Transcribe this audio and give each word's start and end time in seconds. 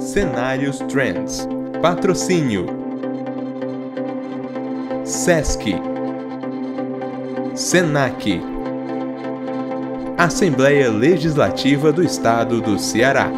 Cenários 0.00 0.78
Trends. 0.78 1.46
Patrocínio. 1.82 2.64
SESC. 5.04 5.74
SENAC. 7.54 8.40
Assembleia 10.16 10.90
Legislativa 10.90 11.92
do 11.92 12.02
Estado 12.02 12.62
do 12.62 12.78
Ceará. 12.78 13.28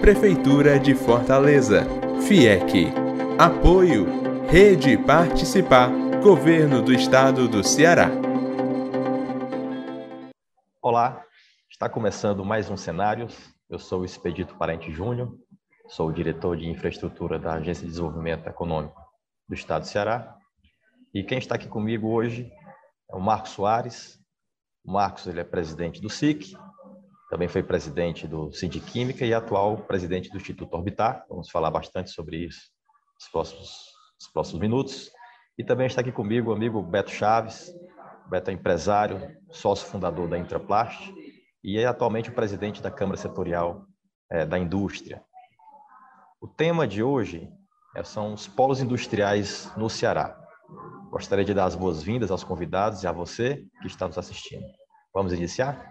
Prefeitura 0.00 0.78
de 0.78 0.94
Fortaleza. 0.94 1.84
FIEC. 2.28 2.92
Apoio. 3.36 4.06
Rede 4.48 4.96
Participar. 4.96 5.90
Governo 6.22 6.80
do 6.80 6.92
Estado 6.92 7.48
do 7.48 7.64
Ceará. 7.64 8.08
Olá, 10.80 11.20
está 11.68 11.88
começando 11.88 12.44
mais 12.44 12.70
um 12.70 12.76
Cenários. 12.76 13.52
Eu 13.68 13.78
sou 13.78 14.02
o 14.02 14.04
Expedito 14.04 14.54
Parente 14.56 14.92
Júnior, 14.92 15.34
sou 15.92 16.08
o 16.08 16.12
diretor 16.12 16.56
de 16.56 16.66
infraestrutura 16.66 17.38
da 17.38 17.52
Agência 17.52 17.82
de 17.82 17.90
Desenvolvimento 17.90 18.46
Econômico 18.46 18.98
do 19.46 19.54
Estado 19.54 19.82
do 19.82 19.88
Ceará. 19.88 20.38
E 21.12 21.22
quem 21.22 21.36
está 21.36 21.56
aqui 21.56 21.68
comigo 21.68 22.08
hoje 22.08 22.50
é 23.10 23.14
o 23.14 23.20
Marcos 23.20 23.50
Soares. 23.50 24.18
O 24.82 24.90
Marcos 24.90 25.26
ele 25.26 25.40
é 25.40 25.44
presidente 25.44 26.00
do 26.00 26.08
SIC, 26.08 26.56
também 27.28 27.46
foi 27.46 27.62
presidente 27.62 28.26
do 28.26 28.50
Química 28.90 29.26
e 29.26 29.34
atual 29.34 29.76
presidente 29.76 30.30
do 30.30 30.38
Instituto 30.38 30.74
Orbitar. 30.74 31.26
Vamos 31.28 31.50
falar 31.50 31.70
bastante 31.70 32.10
sobre 32.10 32.38
isso 32.38 32.70
nos 33.20 33.28
próximos, 33.30 33.70
nos 34.18 34.32
próximos 34.32 34.60
minutos. 34.62 35.10
E 35.58 35.62
também 35.62 35.86
está 35.86 36.00
aqui 36.00 36.10
comigo 36.10 36.50
o 36.50 36.54
amigo 36.54 36.82
Beto 36.82 37.10
Chaves. 37.10 37.68
O 38.26 38.30
Beto 38.30 38.50
é 38.50 38.54
empresário, 38.54 39.36
sócio 39.50 39.86
fundador 39.86 40.26
da 40.26 40.38
Intraplast 40.38 41.12
e 41.62 41.78
é 41.78 41.84
atualmente 41.84 42.30
o 42.30 42.34
presidente 42.34 42.80
da 42.80 42.90
Câmara 42.90 43.18
Setorial 43.18 43.84
é, 44.30 44.46
da 44.46 44.58
Indústria. 44.58 45.22
O 46.42 46.48
tema 46.48 46.88
de 46.88 47.04
hoje 47.04 47.48
é, 47.94 48.02
são 48.02 48.34
os 48.34 48.48
polos 48.48 48.80
industriais 48.80 49.70
no 49.76 49.88
Ceará. 49.88 50.36
Gostaria 51.08 51.44
de 51.44 51.54
dar 51.54 51.66
as 51.66 51.76
boas-vindas 51.76 52.32
aos 52.32 52.42
convidados 52.42 53.04
e 53.04 53.06
a 53.06 53.12
você 53.12 53.64
que 53.80 53.86
está 53.86 54.08
nos 54.08 54.18
assistindo. 54.18 54.66
Vamos 55.14 55.32
iniciar? 55.32 55.88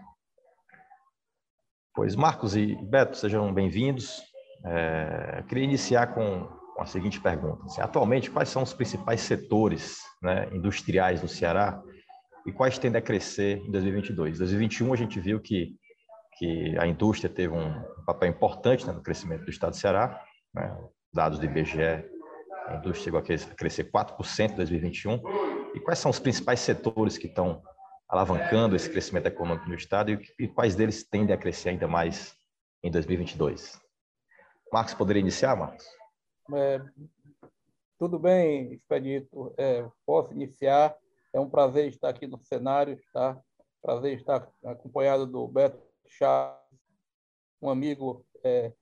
Pois, 1.96 2.18
Marcos 2.18 2.54
e 2.58 2.76
Beto, 2.84 3.16
sejam 3.16 3.54
bem-vindos. 3.54 4.22
É, 4.66 5.42
queria 5.48 5.64
iniciar 5.64 6.08
com, 6.08 6.46
com, 6.76 6.82
a 6.82 6.86
seguinte 6.86 7.22
pergunta. 7.22 7.64
Assim, 7.64 7.80
atualmente, 7.80 8.30
quais 8.30 8.50
são 8.50 8.62
os 8.62 8.74
principais 8.74 9.22
setores 9.22 10.00
né, 10.22 10.50
industriais 10.52 11.22
do 11.22 11.30
Ceará 11.30 11.82
e 12.46 12.52
quais 12.52 12.78
tendem 12.78 13.00
a 13.00 13.02
crescer 13.02 13.60
em 13.60 13.72
2022? 13.72 14.36
Em 14.36 14.40
2021, 14.40 14.94
a 14.94 14.98
gente 14.98 15.18
viu 15.18 15.40
que, 15.40 15.78
que 16.38 16.78
a 16.78 16.86
indústria 16.86 17.34
teve 17.34 17.54
um 17.54 18.04
papel 18.06 18.28
importante 18.28 18.86
né, 18.86 18.92
no 18.92 19.02
crescimento 19.02 19.46
do 19.46 19.50
estado 19.50 19.72
do 19.72 19.78
Ceará, 19.78 20.22
né? 20.54 20.78
Dados 21.14 21.40
do 21.40 21.46
IBGE, 21.46 21.82
a 22.68 22.76
indústria 22.76 23.04
chegou 23.04 23.20
a 23.20 23.24
crescer 23.56 23.92
4% 23.92 24.52
em 24.52 24.56
2021. 24.56 25.22
E 25.76 25.80
quais 25.80 26.00
são 26.00 26.12
os 26.12 26.20
principais 26.20 26.60
setores 26.60 27.18
que 27.18 27.28
estão 27.28 27.62
alavancando 28.08 28.76
esse 28.76 28.90
crescimento 28.90 29.28
econômico 29.28 29.68
no 29.68 29.76
Estado 29.76 30.12
e, 30.38 30.48
quais 30.48 30.76
deles 30.76 31.04
tendem 31.04 31.34
a 31.34 31.38
crescer 31.38 31.70
ainda 31.70 31.88
mais 31.88 32.36
em 32.84 32.92
2022? 32.92 33.80
Marcos, 34.72 34.94
poderia 34.94 35.22
iniciar, 35.22 35.56
Marcos? 35.56 35.86
É, 36.54 36.82
tudo 37.98 38.18
bem, 38.20 38.74
Expedito. 38.74 39.54
É, 39.58 39.86
posso 40.06 40.34
iniciar. 40.34 40.96
É 41.34 41.40
um 41.40 41.50
prazer 41.50 41.88
estar 41.88 42.10
aqui 42.10 42.28
no 42.28 42.38
cenário, 42.40 43.00
tá? 43.14 43.40
Prazer 43.82 44.18
estar 44.18 44.48
acompanhado 44.66 45.26
do 45.26 45.48
Beto 45.48 45.82
Chaves, 46.08 46.60
um 47.62 47.70
amigo 47.70 48.26
é, 48.44 48.74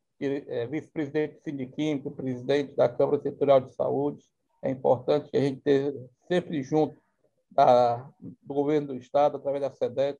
vice-presidente 0.69 1.35
do 1.35 1.41
Sindiquímico, 1.41 2.11
presidente 2.11 2.75
da 2.75 2.89
Câmara 2.89 3.21
Setorial 3.21 3.61
de 3.61 3.73
Saúde. 3.73 4.23
É 4.61 4.69
importante 4.69 5.29
que 5.29 5.37
a 5.37 5.41
gente 5.41 5.57
esteja 5.57 5.93
sempre 6.27 6.61
junto 6.61 7.01
da, 7.49 7.97
do 8.19 8.53
governo 8.53 8.87
do 8.87 8.95
Estado, 8.95 9.37
através 9.37 9.61
da 9.61 9.71
SEDET, 9.71 10.19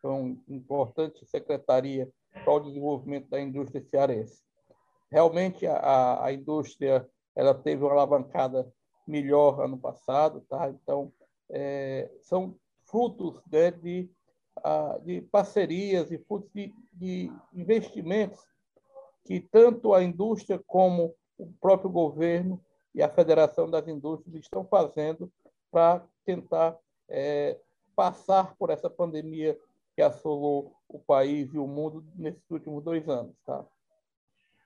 que 0.00 0.06
é 0.06 0.10
uma 0.10 0.36
importante 0.48 1.24
secretaria 1.26 2.08
para 2.44 2.52
o 2.52 2.60
desenvolvimento 2.60 3.28
da 3.28 3.40
indústria 3.40 3.82
cearense. 3.82 4.42
Realmente, 5.10 5.66
a, 5.66 6.24
a 6.24 6.32
indústria 6.32 7.06
ela 7.34 7.54
teve 7.54 7.82
uma 7.82 7.92
alavancada 7.92 8.72
melhor 9.06 9.60
ano 9.60 9.78
passado, 9.78 10.40
tá? 10.48 10.70
Então, 10.70 11.12
é, 11.50 12.10
são 12.22 12.56
frutos 12.84 13.42
né, 13.50 13.70
de, 13.70 14.10
de 15.04 15.20
parcerias 15.22 16.10
e 16.10 16.18
frutos 16.18 16.50
de, 16.52 16.74
de 16.92 17.30
investimentos 17.52 18.40
que 19.24 19.40
tanto 19.40 19.94
a 19.94 20.02
indústria 20.02 20.60
como 20.66 21.14
o 21.38 21.46
próprio 21.60 21.90
governo 21.90 22.60
e 22.94 23.02
a 23.02 23.08
Federação 23.08 23.70
das 23.70 23.86
Indústrias 23.88 24.42
estão 24.42 24.64
fazendo 24.64 25.30
para 25.70 26.04
tentar 26.24 26.76
é, 27.08 27.58
passar 27.96 28.54
por 28.56 28.70
essa 28.70 28.90
pandemia 28.90 29.58
que 29.94 30.02
assolou 30.02 30.74
o 30.88 30.98
país 30.98 31.52
e 31.52 31.58
o 31.58 31.66
mundo 31.66 32.04
nesses 32.14 32.50
últimos 32.50 32.82
dois 32.82 33.08
anos. 33.08 33.34
Tá? 33.44 33.64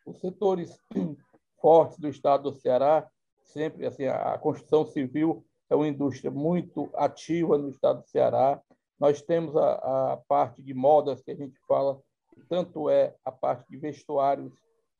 Os 0.04 0.20
setores 0.20 0.80
fortes 1.60 1.98
do 1.98 2.08
estado 2.08 2.50
do 2.50 2.58
Ceará, 2.58 3.08
sempre 3.44 3.86
assim, 3.86 4.06
a 4.06 4.36
construção 4.38 4.86
civil 4.86 5.44
é 5.68 5.74
uma 5.74 5.88
indústria 5.88 6.30
muito 6.30 6.88
ativa 6.94 7.58
no 7.58 7.68
estado 7.68 8.02
do 8.02 8.08
Ceará. 8.08 8.60
Nós 8.98 9.20
temos 9.20 9.56
a, 9.56 10.12
a 10.12 10.16
parte 10.28 10.62
de 10.62 10.72
modas 10.72 11.22
que 11.22 11.30
a 11.30 11.34
gente 11.34 11.58
fala 11.66 12.00
tanto 12.48 12.88
é 12.90 13.14
a 13.24 13.32
parte 13.32 13.68
de 13.70 13.76
vestuários 13.76 14.52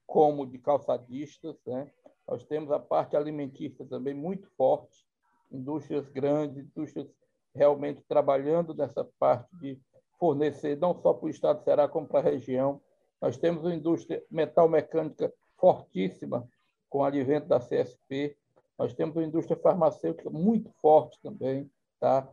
como 0.06 0.46
de 0.46 0.58
calçadistas. 0.58 1.56
Né? 1.66 1.90
Nós 2.28 2.44
temos 2.44 2.70
a 2.70 2.78
parte 2.78 3.16
alimentícia 3.16 3.84
também 3.86 4.14
muito 4.14 4.48
forte, 4.56 5.06
indústrias 5.50 6.08
grandes, 6.08 6.64
indústrias 6.64 7.08
realmente 7.54 8.02
trabalhando 8.08 8.74
nessa 8.74 9.04
parte 9.18 9.48
de 9.56 9.80
fornecer 10.18 10.76
não 10.78 10.94
só 10.94 11.12
para 11.12 11.26
o 11.26 11.30
estado 11.30 11.58
do 11.58 11.64
Ceará, 11.64 11.88
como 11.88 12.06
para 12.06 12.20
a 12.20 12.30
região. 12.30 12.80
Nós 13.20 13.36
temos 13.36 13.62
uma 13.64 13.74
indústria 13.74 14.22
metal 14.30 14.68
mecânica 14.68 15.32
fortíssima, 15.56 16.46
com 16.88 16.98
o 16.98 17.04
advento 17.04 17.48
da 17.48 17.58
CSP. 17.58 18.36
Nós 18.78 18.94
temos 18.94 19.16
uma 19.16 19.24
indústria 19.24 19.56
farmacêutica 19.56 20.30
muito 20.30 20.70
forte 20.80 21.18
também, 21.22 21.70
tá? 21.98 22.28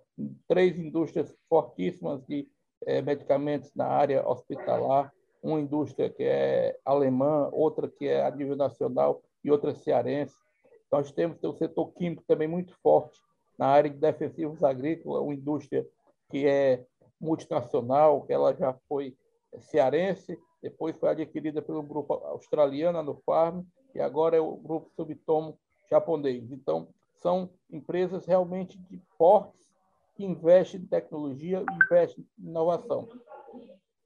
três 0.47 0.77
indústrias 0.77 1.35
fortíssimas 1.49 2.23
de 2.25 2.47
é, 2.85 3.01
medicamentos 3.01 3.73
na 3.75 3.87
área 3.87 4.27
hospitalar, 4.27 5.13
uma 5.41 5.59
indústria 5.59 6.09
que 6.09 6.23
é 6.23 6.77
alemã, 6.85 7.49
outra 7.51 7.87
que 7.87 8.07
é 8.07 8.25
a 8.25 8.31
nível 8.31 8.55
nacional 8.55 9.21
e 9.43 9.51
outra 9.51 9.75
cearense. 9.75 10.35
Nós 10.91 11.11
temos 11.11 11.43
o 11.43 11.53
setor 11.53 11.91
químico 11.93 12.23
também 12.27 12.47
muito 12.47 12.75
forte 12.81 13.19
na 13.57 13.67
área 13.67 13.89
de 13.89 13.97
defensivos 13.97 14.63
agrícolas, 14.63 15.21
uma 15.21 15.33
indústria 15.33 15.85
que 16.29 16.47
é 16.47 16.83
multinacional, 17.19 18.23
que 18.23 18.33
ela 18.33 18.53
já 18.53 18.73
foi 18.87 19.15
cearense, 19.59 20.37
depois 20.61 20.95
foi 20.95 21.09
adquirida 21.09 21.61
pelo 21.61 21.83
grupo 21.83 22.13
australiano, 22.13 23.03
no 23.03 23.15
Farm, 23.25 23.63
e 23.93 23.99
agora 23.99 24.37
é 24.37 24.39
o 24.39 24.55
grupo 24.55 24.89
Subtomo 24.95 25.57
japonês. 25.89 26.51
Então, 26.51 26.87
são 27.21 27.49
empresas 27.69 28.25
realmente 28.25 28.77
de 28.77 28.99
fortes 29.17 29.72
que 30.15 30.23
investem 30.23 30.81
em 30.81 30.85
tecnologia, 30.85 31.63
investem 31.83 32.25
em 32.39 32.49
inovação. 32.49 33.07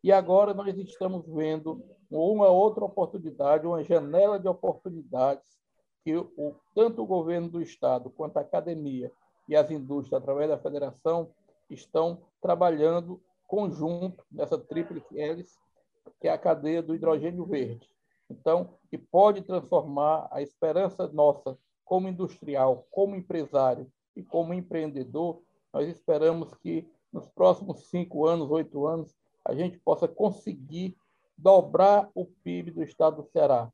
E 0.03 0.11
agora 0.11 0.53
nós 0.53 0.77
estamos 0.77 1.25
vendo 1.27 1.83
uma 2.09 2.47
outra 2.47 2.85
oportunidade, 2.85 3.67
uma 3.67 3.83
janela 3.83 4.39
de 4.39 4.47
oportunidades 4.47 5.57
que 6.03 6.15
o, 6.15 6.55
tanto 6.73 7.01
o 7.01 7.05
governo 7.05 7.49
do 7.49 7.61
Estado 7.61 8.09
quanto 8.09 8.37
a 8.37 8.41
academia 8.41 9.11
e 9.49 9.55
as 9.55 9.69
indústrias, 9.69 10.21
através 10.21 10.49
da 10.49 10.57
federação, 10.57 11.29
estão 11.69 12.21
trabalhando 12.41 13.21
conjunto 13.45 14.23
nessa 14.31 14.57
tríplice 14.57 15.19
hélice, 15.19 15.57
que 16.21 16.27
é 16.27 16.31
a 16.31 16.37
cadeia 16.37 16.81
do 16.81 16.95
hidrogênio 16.95 17.45
verde. 17.45 17.89
Então, 18.29 18.73
que 18.89 18.97
pode 18.97 19.41
transformar 19.41 20.27
a 20.31 20.41
esperança 20.41 21.07
nossa 21.07 21.57
como 21.83 22.07
industrial, 22.07 22.85
como 22.91 23.15
empresário 23.15 23.89
e 24.15 24.23
como 24.23 24.53
empreendedor 24.53 25.41
nós 25.73 25.87
esperamos 25.87 26.53
que 26.55 26.87
nos 27.11 27.27
próximos 27.29 27.89
cinco 27.89 28.25
anos, 28.25 28.51
oito 28.51 28.85
anos, 28.85 29.15
a 29.45 29.53
gente 29.53 29.77
possa 29.79 30.07
conseguir 30.07 30.95
dobrar 31.37 32.09
o 32.13 32.25
PIB 32.25 32.71
do 32.71 32.83
estado 32.83 33.21
do 33.21 33.29
Ceará. 33.29 33.71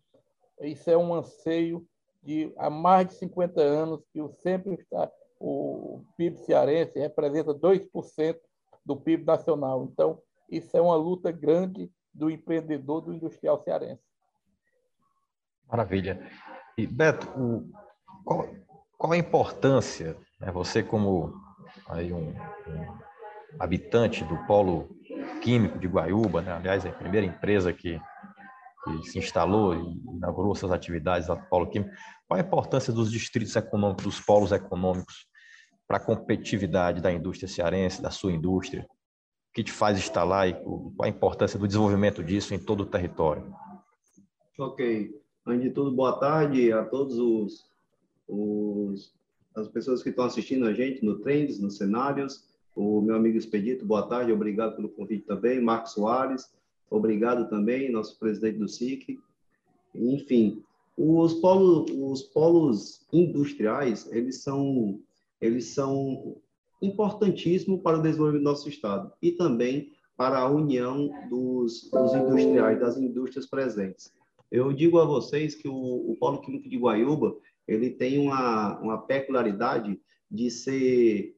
Isso 0.62 0.90
é 0.90 0.98
um 0.98 1.14
anseio 1.14 1.86
de 2.22 2.54
há 2.58 2.70
mais 2.70 3.08
de 3.08 3.14
50 3.16 3.62
anos 3.62 4.06
que 4.14 4.22
o 4.22 4.30
sempre 4.30 4.76
está 4.76 5.12
o 5.46 6.06
PIB 6.16 6.38
cearense 6.38 6.98
representa 6.98 7.54
2% 7.54 8.40
do 8.86 8.96
PIB 8.96 9.26
nacional. 9.26 9.84
Então, 9.84 10.22
isso 10.50 10.76
é 10.78 10.82
uma 10.82 10.96
luta 10.96 11.32
grande 11.34 11.92
do 12.14 12.32
empreendedor, 12.32 13.02
do 13.02 13.14
industrial 13.14 13.62
cearense. 13.62 14.02
Maravilha. 15.68 16.26
E, 16.78 16.88
Beto, 16.88 17.28
o, 17.38 17.70
qual, 18.24 18.48
qual 18.98 19.12
a 19.12 19.18
importância, 19.18 20.16
né, 20.40 20.50
você 20.50 20.82
como 20.82 21.34
aí 21.88 22.14
um, 22.14 22.30
um 22.30 22.98
habitante 23.60 24.24
do 24.24 24.38
polo 24.46 24.90
químico 25.42 25.78
de 25.78 25.88
Guaiúba, 25.88 26.42
né? 26.42 26.52
aliás, 26.52 26.86
é 26.86 26.90
a 26.90 26.94
primeira 26.94 27.26
empresa 27.26 27.72
que 27.74 28.00
que 28.84 29.04
se 29.04 29.18
instalou 29.18 29.74
e 29.74 30.02
inaugurou 30.16 30.54
suas 30.56 30.72
atividades 30.72 31.28
lá 31.28 31.36
no 31.36 31.46
Polo 31.46 31.70
Químico, 31.70 31.92
qual 32.28 32.40
a 32.40 32.44
importância 32.44 32.92
dos 32.92 33.12
distritos 33.12 33.56
econômicos, 33.56 34.04
dos 34.04 34.20
polos 34.20 34.52
econômicos 34.52 35.26
para 35.88 35.98
a 35.98 36.00
competitividade 36.06 37.02
da 37.02 37.12
indústria 37.12 37.48
cearense, 37.48 38.02
da 38.02 38.12
sua 38.12 38.34
indústria? 38.34 38.86
O 39.50 39.54
que 39.54 39.64
te 39.64 39.72
faz 39.72 39.98
instalar 39.98 40.50
e 40.50 40.54
qual 40.54 40.94
a 41.04 41.08
importância 41.08 41.58
do 41.58 41.68
desenvolvimento 41.68 42.24
disso 42.24 42.54
em 42.54 42.60
todo 42.60 42.82
o 42.82 42.86
território? 42.86 43.54
Ok. 44.60 45.12
Antes 45.46 45.64
de 45.64 45.70
tudo, 45.72 45.96
boa 45.96 46.20
tarde 46.20 46.72
a 46.72 46.84
todos 46.84 47.18
os, 47.18 47.66
os 48.28 49.14
as 49.56 49.68
pessoas 49.68 50.02
que 50.02 50.10
estão 50.10 50.26
assistindo 50.26 50.66
a 50.66 50.74
gente 50.74 51.04
no 51.04 51.20
Trends, 51.20 51.60
nos 51.60 51.78
cenários. 51.78 52.46
O 52.76 53.02
meu 53.02 53.16
amigo 53.16 53.38
Expedito, 53.38 53.86
boa 53.86 54.08
tarde, 54.08 54.32
obrigado 54.32 54.76
pelo 54.76 54.90
convite 54.90 55.26
também. 55.26 55.62
Marcos 55.62 55.94
Soares, 55.94 56.52
obrigado 56.90 57.48
também, 57.50 57.92
nosso 57.92 58.18
presidente 58.18 58.58
do 58.58 58.68
SIC. 58.68 59.20
Enfim, 59.94 60.64
os 60.98 61.36
polos, 61.36 61.92
os 61.92 62.24
polos 62.24 63.06
industriais, 63.14 64.12
eles 64.12 64.42
são, 64.42 65.00
eles 65.40 65.66
são 65.66 66.38
importantíssimos 66.82 67.82
para 67.82 68.00
o 68.00 68.02
desenvolvimento 68.02 68.44
do 68.44 68.50
nosso 68.50 68.68
Estado 68.68 69.12
e 69.22 69.32
também 69.32 69.92
para 70.18 70.40
a 70.40 70.50
união 70.50 71.12
dos, 71.30 71.90
dos 71.92 72.14
industriais, 72.14 72.80
das 72.80 72.98
indústrias 72.98 73.46
presentes. 73.46 74.12
Eu 74.52 74.72
digo 74.72 75.00
a 75.00 75.06
vocês 75.06 75.56
que 75.56 75.68
o, 75.68 75.74
o 75.74 76.16
Polo 76.20 76.42
Químico 76.42 76.70
de 76.70 76.78
Guaiúba, 76.78 77.36
ele 77.68 77.90
tem 77.90 78.20
uma, 78.20 78.80
uma 78.80 78.98
peculiaridade 78.98 80.00
de 80.30 80.50
ser 80.50 81.36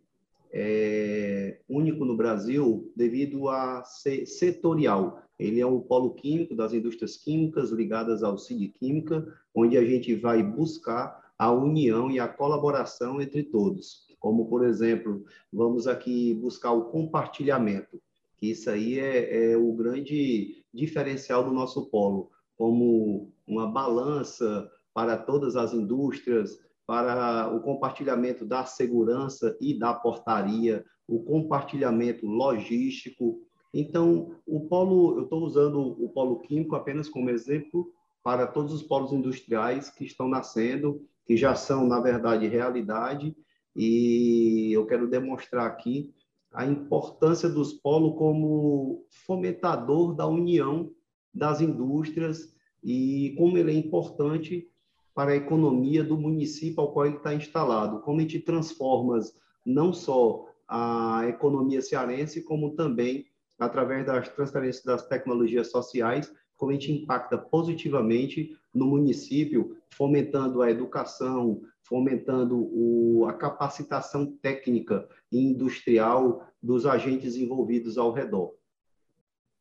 é, 0.52 1.60
único 1.68 2.06
no 2.06 2.16
Brasil 2.16 2.92
devido 2.96 3.50
a 3.50 3.84
ser 3.84 4.26
setorial. 4.26 5.22
Ele 5.38 5.60
é 5.60 5.66
o 5.66 5.82
polo 5.82 6.14
químico 6.14 6.56
das 6.56 6.74
indústrias 6.74 7.18
químicas 7.18 7.72
ligadas 7.72 8.24
ao 8.24 8.38
CIG 8.38 8.70
Química, 8.70 9.28
onde 9.54 9.78
a 9.78 9.84
gente 9.84 10.16
vai 10.16 10.42
buscar 10.42 11.26
a 11.38 11.52
união 11.52 12.10
e 12.10 12.20
a 12.20 12.28
colaboração 12.28 13.22
entre 13.22 13.44
todos. 13.44 14.06
Como, 14.18 14.48
por 14.48 14.66
exemplo, 14.66 15.26
vamos 15.52 15.88
aqui 15.88 16.34
buscar 16.34 16.72
o 16.72 16.86
compartilhamento, 16.86 18.02
que 18.38 18.52
isso 18.52 18.70
aí 18.70 18.98
é, 18.98 19.52
é 19.52 19.58
o 19.58 19.74
grande 19.74 20.64
diferencial 20.74 21.44
do 21.44 21.52
nosso 21.52 21.90
polo, 21.90 22.32
como 22.58 23.30
uma 23.46 23.68
balança 23.68 24.72
para 24.96 25.18
todas 25.18 25.58
as 25.58 25.74
indústrias, 25.74 26.58
para 26.88 27.54
o 27.54 27.60
compartilhamento 27.60 28.46
da 28.46 28.66
segurança 28.66 29.58
e 29.60 29.78
da 29.78 29.94
portaria, 29.94 30.86
o 31.06 31.20
compartilhamento 31.20 32.26
logístico, 32.26 33.46
então, 33.78 34.32
o 34.48 34.62
polo, 34.62 35.18
eu 35.18 35.24
estou 35.26 35.44
usando 35.44 36.02
o 36.02 36.08
polo 36.08 36.40
químico 36.40 36.78
apenas 36.78 37.10
como 37.10 37.30
exemplo 37.30 37.92
para 38.24 38.48
todos 38.48 38.74
os 38.74 38.82
polos 38.82 39.12
industriais 39.12 39.90
que 39.90 40.06
estão 40.06 40.30
nascendo, 40.30 41.02
que 41.28 41.36
já 41.36 41.56
são, 41.56 41.86
na 41.86 42.00
verdade, 42.00 42.48
realidade, 42.48 43.36
e 43.76 44.72
eu 44.72 44.86
quero 44.86 45.10
demonstrar 45.10 45.68
aqui 45.68 46.14
a 46.54 46.66
importância 46.66 47.50
dos 47.50 47.74
polos 47.74 48.18
como 48.18 49.06
fomentador 49.26 50.16
da 50.16 50.26
união 50.26 50.90
das 51.34 51.60
indústrias 51.60 52.56
e 52.82 53.36
como 53.38 53.58
ele 53.58 53.72
é 53.72 53.76
importante 53.76 54.70
para 55.16 55.32
a 55.32 55.36
economia 55.36 56.04
do 56.04 56.18
município 56.18 56.82
ao 56.82 56.92
qual 56.92 57.06
ele 57.06 57.16
está 57.16 57.34
instalado, 57.34 58.02
como 58.02 58.20
a 58.20 58.22
gente 58.22 58.42
transforma 58.42 59.18
não 59.66 59.94
só 59.94 60.46
a 60.68 61.24
economia 61.28 61.82
cearense, 61.82 62.44
como 62.44 62.76
também 62.76 63.26
através 63.58 64.06
das 64.06 64.28
transferências 64.28 64.84
das 64.84 65.08
tecnologias 65.08 65.72
sociais, 65.72 66.32
como 66.58 66.72
a 66.72 66.74
gente 66.74 66.92
impacta 66.92 67.38
positivamente 67.38 68.58
no 68.74 68.86
município, 68.86 69.78
fomentando 69.90 70.62
a 70.62 70.70
educação, 70.70 71.62
fomentando 71.84 72.58
o, 72.58 73.26
a 73.26 73.34
capacitação 73.34 74.26
técnica 74.42 75.08
e 75.32 75.40
industrial 75.40 76.46
dos 76.62 76.86
agentes 76.86 77.38
envolvidos 77.38 77.98
ao 77.98 78.12
redor. 78.12 78.54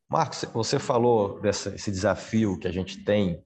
Marcos, 0.09 0.43
você 0.53 0.77
falou 0.79 1.39
desse 1.39 1.89
desafio 1.91 2.59
que 2.59 2.67
a 2.67 2.71
gente 2.71 3.03
tem 3.03 3.41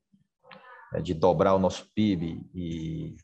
né, 0.91 1.01
de 1.01 1.13
dobrar 1.13 1.53
o 1.53 1.59
nosso 1.59 1.85
PIB 1.93 2.41
e, 2.53 3.15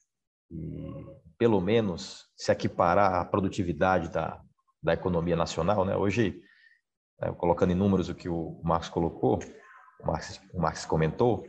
e, 0.51 1.05
pelo 1.37 1.59
menos 1.59 2.25
se 2.35 2.51
equiparar 2.51 3.15
à 3.15 3.25
produtividade 3.25 4.09
da, 4.09 4.39
da 4.81 4.93
economia 4.93 5.35
nacional. 5.35 5.83
Né? 5.85 5.95
Hoje, 5.95 6.41
né, 7.19 7.31
colocando 7.37 7.71
em 7.71 7.75
números 7.75 8.09
o 8.09 8.15
que 8.15 8.29
o 8.29 8.59
Marcos 8.63 8.89
colocou, 8.89 9.39
o 10.01 10.07
Marcos, 10.61 10.85
o 10.85 10.87
comentou, 10.87 11.45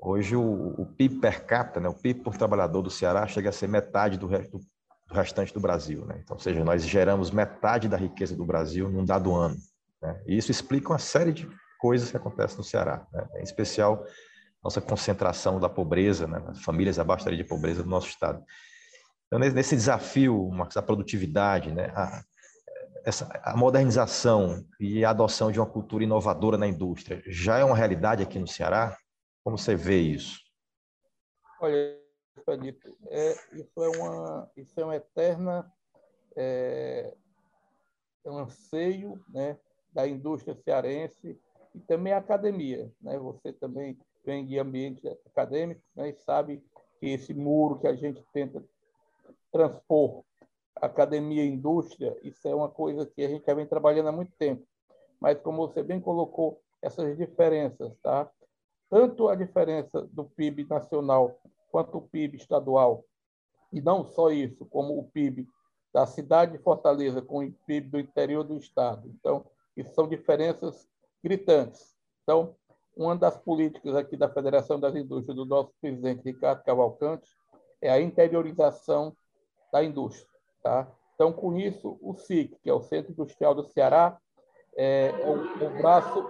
hoje 0.00 0.36
o, 0.36 0.74
o, 0.80 0.86
PIB 0.86 1.20
per 1.20 1.44
capita, 1.46 1.80
né, 1.80 1.88
o 1.88 1.94
PIB 1.94 2.22
por 2.22 2.36
trabalhador 2.36 2.82
do 2.82 2.90
Ceará 2.90 3.26
chega 3.26 3.50
a 3.50 3.52
ser 3.52 3.68
metade 3.68 4.18
do, 4.18 4.28
do, 4.28 4.60
do 5.08 5.14
restante 5.14 5.52
do 5.52 5.60
Brasil. 5.60 6.04
Né? 6.06 6.20
Então, 6.22 6.36
ou 6.36 6.40
seja, 6.40 6.64
nós 6.64 6.84
geramos 6.86 7.30
metade 7.30 7.88
da 7.88 7.96
riqueza 7.96 8.36
do 8.36 8.44
Brasil 8.44 8.88
num 8.88 9.04
dado 9.04 9.34
ano. 9.34 9.56
Né? 10.02 10.22
E 10.26 10.36
isso 10.36 10.50
explica 10.50 10.90
uma 10.90 10.98
série 10.98 11.32
de 11.32 11.48
coisas 11.78 12.10
que 12.10 12.16
acontecem 12.16 12.56
no 12.56 12.64
Ceará, 12.64 13.06
né? 13.12 13.28
em 13.36 13.42
especial 13.42 14.04
nossa 14.64 14.80
concentração 14.80 15.60
da 15.60 15.68
pobreza, 15.68 16.26
né? 16.26 16.42
famílias 16.54 16.98
abaixo 16.98 17.26
da 17.26 17.30
de 17.30 17.44
pobreza 17.44 17.82
do 17.82 17.88
nosso 17.88 18.08
estado. 18.08 18.42
Então, 19.26 19.38
nesse 19.38 19.76
desafio, 19.76 20.48
Marcos, 20.48 20.74
da 20.74 20.82
produtividade, 20.82 21.70
né? 21.70 21.92
a, 21.94 22.24
essa, 23.04 23.28
a 23.42 23.54
modernização 23.54 24.64
e 24.80 25.04
a 25.04 25.10
adoção 25.10 25.52
de 25.52 25.60
uma 25.60 25.66
cultura 25.66 26.04
inovadora 26.04 26.56
na 26.56 26.66
indústria 26.66 27.22
já 27.26 27.58
é 27.58 27.64
uma 27.64 27.76
realidade 27.76 28.22
aqui 28.22 28.38
no 28.38 28.48
Ceará? 28.48 28.96
Como 29.42 29.58
você 29.58 29.76
vê 29.76 30.00
isso? 30.00 30.40
Olha, 31.60 32.00
Felipe, 32.46 32.96
é, 33.08 33.32
isso, 33.52 33.84
é 33.84 33.88
uma, 33.88 34.50
isso 34.56 34.80
é 34.80 34.84
uma 34.84 34.96
eterna 34.96 35.70
é, 36.36 37.14
é 38.24 38.30
um 38.30 38.38
anseio 38.38 39.22
né, 39.28 39.58
da 39.92 40.08
indústria 40.08 40.54
cearense 40.54 41.38
e 41.74 41.80
também 41.80 42.14
a 42.14 42.18
academia. 42.18 42.90
Né? 43.02 43.18
Você 43.18 43.52
também 43.52 43.98
vem 44.24 44.46
de 44.46 44.58
ambiente 44.58 45.06
acadêmico 45.26 45.82
né, 45.94 46.10
e 46.10 46.14
sabe 46.14 46.62
que 46.98 47.06
esse 47.06 47.34
muro 47.34 47.78
que 47.78 47.86
a 47.86 47.94
gente 47.94 48.24
tenta 48.32 48.64
transpor 49.52 50.24
academia 50.76 51.44
e 51.44 51.48
indústria, 51.48 52.16
isso 52.22 52.46
é 52.48 52.54
uma 52.54 52.68
coisa 52.68 53.06
que 53.06 53.22
a 53.22 53.28
gente 53.28 53.46
já 53.46 53.54
vem 53.54 53.66
trabalhando 53.66 54.08
há 54.08 54.12
muito 54.12 54.32
tempo. 54.36 54.66
Mas, 55.20 55.40
como 55.40 55.66
você 55.66 55.82
bem 55.82 56.00
colocou, 56.00 56.60
essas 56.82 57.16
diferenças, 57.16 57.96
tá? 58.02 58.30
tanto 58.90 59.28
a 59.28 59.34
diferença 59.34 60.02
do 60.12 60.24
PIB 60.24 60.66
nacional 60.68 61.40
quanto 61.70 61.98
o 61.98 62.02
PIB 62.02 62.36
estadual, 62.36 63.04
e 63.72 63.80
não 63.80 64.04
só 64.04 64.30
isso, 64.30 64.64
como 64.66 64.98
o 64.98 65.10
PIB 65.10 65.48
da 65.92 66.06
cidade 66.06 66.52
de 66.52 66.62
Fortaleza 66.62 67.20
com 67.20 67.44
o 67.44 67.52
PIB 67.66 67.88
do 67.88 67.98
interior 67.98 68.44
do 68.44 68.56
estado. 68.56 69.08
Então, 69.08 69.44
isso 69.76 69.92
são 69.94 70.08
diferenças 70.08 70.88
gritantes. 71.22 71.96
Então, 72.22 72.54
uma 72.96 73.16
das 73.16 73.36
políticas 73.36 73.94
aqui 73.94 74.16
da 74.16 74.28
Federação 74.28 74.78
das 74.78 74.94
Indústrias 74.94 75.36
do 75.36 75.44
nosso 75.44 75.72
presidente 75.80 76.22
Ricardo 76.24 76.62
Cavalcante 76.62 77.28
é 77.80 77.90
a 77.90 78.00
interiorização 78.00 79.14
da 79.72 79.82
indústria. 79.82 80.28
Tá? 80.62 80.90
Então, 81.14 81.32
com 81.32 81.56
isso, 81.56 81.98
o 82.00 82.14
SIC, 82.14 82.56
que 82.62 82.70
é 82.70 82.72
o 82.72 82.82
Centro 82.82 83.12
Industrial 83.12 83.54
do 83.54 83.64
Ceará, 83.64 84.18
é 84.76 85.12
o, 85.24 85.66
o 85.66 85.78
braço 85.78 86.24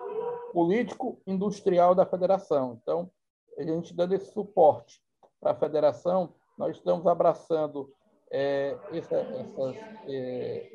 político-industrial 0.52 1.94
da 1.94 2.06
federação. 2.06 2.78
Então, 2.82 3.10
a 3.58 3.62
gente 3.62 3.94
dando 3.94 4.14
esse 4.14 4.32
suporte 4.32 5.00
para 5.40 5.52
a 5.52 5.54
federação, 5.54 6.34
nós 6.58 6.76
estamos 6.76 7.06
abraçando 7.06 7.92
é, 8.30 8.76
essa, 8.92 9.16
essas 9.16 9.76
é, 10.08 10.70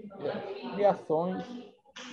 criações 0.74 1.46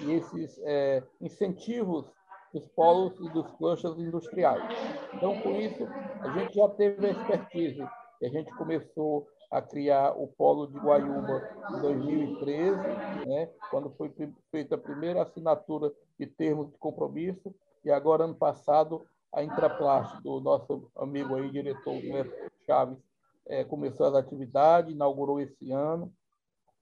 e 0.02 0.12
esses 0.12 0.58
é, 0.64 1.02
incentivos 1.20 2.10
dos 2.52 2.66
polos 2.68 3.18
e 3.20 3.28
dos 3.30 3.50
clusters 3.52 3.98
industriais. 3.98 4.62
Então, 5.14 5.40
com 5.40 5.50
isso, 5.56 5.84
a 6.20 6.30
gente 6.38 6.54
já 6.54 6.68
teve 6.70 7.06
a 7.06 7.10
expertise 7.10 7.88
e 8.20 8.26
a 8.26 8.30
gente 8.30 8.50
começou 8.56 9.26
a 9.50 9.62
criar 9.62 10.12
o 10.12 10.26
Polo 10.26 10.66
de 10.66 10.78
Guaiúba 10.78 11.48
em 11.70 11.80
2013, 11.80 12.76
né, 13.26 13.50
quando 13.70 13.90
foi 13.90 14.12
feita 14.50 14.74
a 14.74 14.78
primeira 14.78 15.22
assinatura 15.22 15.92
de 16.18 16.26
termos 16.26 16.70
de 16.70 16.78
compromisso, 16.78 17.54
e 17.84 17.90
agora, 17.90 18.24
ano 18.24 18.34
passado, 18.34 19.06
a 19.32 19.44
Intraplast, 19.44 20.20
do 20.22 20.40
nosso 20.40 20.90
amigo 20.96 21.36
aí, 21.36 21.50
diretor 21.50 21.94
Neto 22.02 22.32
Chaves, 22.66 22.98
é, 23.46 23.62
começou 23.64 24.06
as 24.06 24.14
atividades, 24.14 24.92
inaugurou 24.92 25.40
esse 25.40 25.70
ano. 25.70 26.12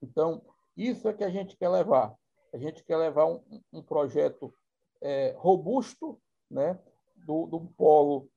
Então, 0.02 0.40
isso 0.76 1.06
é 1.09 1.12
que 1.12 1.25
a 1.25 1.28
gente 1.28 1.56
quer 1.56 1.68
levar. 1.68 2.14
A 2.54 2.56
gente 2.56 2.83
quer 2.85 2.97
levar 2.97 3.26
um, 3.26 3.40
um 3.73 3.83
projeto 3.83 4.54
é, 5.05 5.35
robusto 5.37 6.19
né, 6.51 6.81
do, 7.27 7.47
do 7.47 7.61
polo 7.77 8.29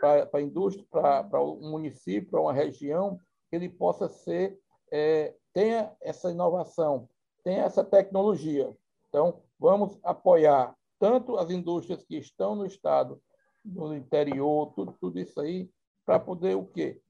para 0.00 0.28
a 0.32 0.40
indústria, 0.40 0.86
para 0.90 1.42
um 1.42 1.70
município, 1.70 2.30
para 2.30 2.40
uma 2.40 2.52
região, 2.52 3.20
que 3.48 3.56
ele 3.56 3.68
possa 3.68 4.08
ser, 4.08 4.58
é, 4.90 5.34
tenha 5.52 5.94
essa 6.00 6.30
inovação, 6.30 7.08
tenha 7.44 7.62
essa 7.64 7.84
tecnologia. 7.84 8.74
Então, 9.08 9.42
vamos 9.58 9.98
apoiar 10.02 10.74
tanto 10.98 11.36
as 11.36 11.50
indústrias 11.50 12.02
que 12.02 12.16
estão 12.16 12.56
no 12.56 12.66
Estado 12.66 13.20
no 13.64 13.94
interior, 13.94 14.72
tudo, 14.74 14.94
tudo 15.00 15.18
isso 15.18 15.40
aí, 15.40 15.70
para 16.04 16.18
poder 16.18 16.56
o 16.56 16.66
quê? 16.66 17.00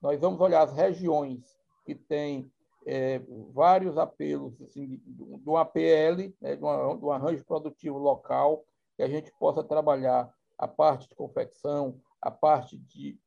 Nós 0.00 0.18
vamos 0.20 0.40
olhar 0.40 0.62
as 0.62 0.72
regiões 0.72 1.56
que 1.84 1.94
têm 1.94 2.50
é, 2.86 3.20
vários 3.52 3.98
apelos 3.98 4.60
assim, 4.62 5.00
de 5.04 5.48
um 5.48 5.56
APL, 5.56 6.32
né, 6.40 6.56
de, 6.56 6.62
uma, 6.62 6.96
de 6.96 7.04
um 7.04 7.10
arranjo 7.10 7.44
produtivo 7.44 7.98
local, 7.98 8.64
que 8.96 9.02
a 9.02 9.08
gente 9.08 9.32
possa 9.38 9.62
trabalhar 9.62 10.32
a 10.58 10.68
parte 10.68 11.08
de 11.08 11.14
confecção, 11.14 12.00
a 12.20 12.30
parte 12.30 12.76
de, 12.76 13.18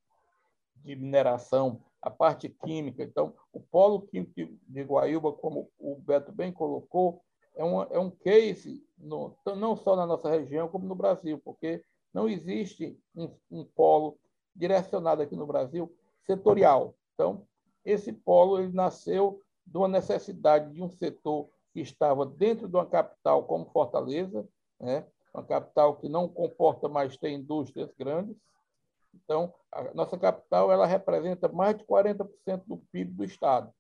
de 0.77 0.95
mineração, 0.95 1.81
a 2.01 2.09
parte 2.09 2.49
química. 2.49 3.03
Então, 3.03 3.33
o 3.51 3.59
polo 3.59 4.01
químico 4.01 4.33
de 4.67 4.83
Guaíba, 4.83 5.31
como 5.33 5.69
o 5.79 5.95
Beto 5.95 6.31
bem 6.31 6.51
colocou, 6.51 7.23
é, 7.55 7.63
um 7.63 7.81
é 7.83 7.99
um 7.99 8.09
case 8.09 8.83
no, 8.97 9.35
não 9.55 9.75
só 9.75 9.95
na 9.95 10.05
nossa 10.05 10.29
região, 10.29 10.67
como 10.67 10.87
no 10.87 10.95
Brasil, 10.95 11.39
porque 11.43 11.83
não 12.13 12.27
existe 12.27 12.97
um, 13.15 13.31
um 13.49 13.63
polo 13.63 14.17
direcionado 14.55 15.21
aqui 15.21 15.35
no 15.35 15.47
Brasil 15.47 15.91
setorial. 16.21 16.95
Então, 17.13 17.47
esse 17.85 18.11
polo 18.11 18.59
ele 18.59 18.73
nasceu 18.73 19.41
de 19.65 19.77
uma 19.77 19.87
necessidade 19.87 20.71
de 20.73 20.81
um 20.81 20.89
setor 20.89 21.49
que 21.73 21.81
estava 21.81 22.25
dentro 22.25 22.67
de 22.67 22.75
uma 22.75 22.85
capital 22.85 23.43
como 23.43 23.65
Fortaleza, 23.65 24.47
né? 24.79 25.05
uma 25.33 25.43
capital 25.43 25.95
que 25.95 26.07
não 26.07 26.27
comporta 26.27 26.87
mais 26.87 27.17
ter 27.17 27.31
indústrias 27.31 27.91
grandes. 27.97 28.35
Então, 29.13 29.53
a 29.71 29.93
nossa 29.93 30.17
capital 30.17 30.71
ela 30.71 30.85
representa 30.85 31.47
mais 31.47 31.77
de 31.77 31.83
40% 31.83 32.27
do 32.65 32.77
PIB 32.91 33.13
do 33.13 33.23
Estado. 33.23 33.71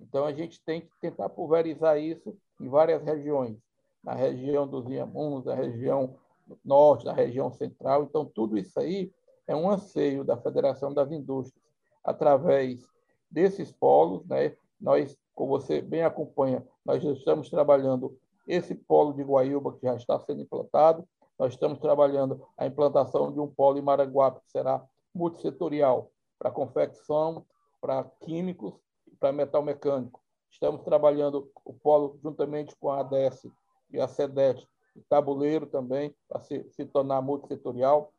Então, 0.00 0.24
a 0.24 0.32
gente 0.32 0.62
tem 0.64 0.82
que 0.82 0.90
tentar 1.00 1.28
pulverizar 1.28 1.98
isso 1.98 2.36
em 2.60 2.68
várias 2.68 3.02
regiões, 3.02 3.56
na 4.02 4.14
região 4.14 4.66
dos 4.66 4.88
Iamuns, 4.88 5.44
na 5.44 5.54
região 5.54 6.16
norte, 6.64 7.04
na 7.04 7.12
região 7.12 7.50
central. 7.50 8.04
Então, 8.04 8.24
tudo 8.24 8.58
isso 8.58 8.78
aí 8.78 9.12
é 9.46 9.54
um 9.54 9.68
anseio 9.68 10.24
da 10.24 10.36
Federação 10.36 10.92
das 10.92 11.10
Indústrias, 11.10 11.64
através 12.04 12.84
desses 13.32 13.72
polos. 13.72 14.24
Né? 14.26 14.54
Nós, 14.80 15.18
como 15.34 15.50
você 15.58 15.80
bem 15.80 16.02
acompanha, 16.02 16.64
nós 16.84 17.02
estamos 17.02 17.48
trabalhando 17.48 18.16
esse 18.46 18.74
polo 18.74 19.14
de 19.14 19.22
Guaíba, 19.22 19.72
que 19.72 19.86
já 19.86 19.96
está 19.96 20.18
sendo 20.20 20.42
implantado. 20.42 21.08
Nós 21.38 21.54
estamos 21.54 21.78
trabalhando 21.78 22.46
a 22.56 22.66
implantação 22.66 23.32
de 23.32 23.40
um 23.40 23.48
polo 23.48 23.78
em 23.78 23.82
Maranguape, 23.82 24.40
que 24.42 24.50
será 24.50 24.84
multissetorial, 25.14 26.10
para 26.38 26.50
confecção, 26.50 27.44
para 27.80 28.04
químicos 28.20 28.74
e 29.10 29.16
para 29.16 29.32
metal 29.32 29.62
mecânico. 29.62 30.20
Estamos 30.50 30.82
trabalhando 30.82 31.50
o 31.64 31.72
polo 31.72 32.18
juntamente 32.22 32.76
com 32.76 32.90
a 32.90 33.00
ADS 33.00 33.46
e 33.90 34.00
a 34.00 34.06
SEDET, 34.06 34.68
e 34.94 35.00
tabuleiro 35.00 35.66
também, 35.66 36.14
para 36.28 36.40
se, 36.40 36.68
se 36.70 36.84
tornar 36.84 37.22
multissetorial. 37.22 38.12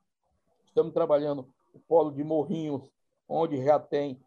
Estamos 0.65 0.93
trabalhando 0.93 1.47
o 1.73 1.79
polo 1.79 2.11
de 2.11 2.23
Morrinhos, 2.23 2.91
onde 3.27 3.63
já 3.63 3.79
tem 3.79 4.19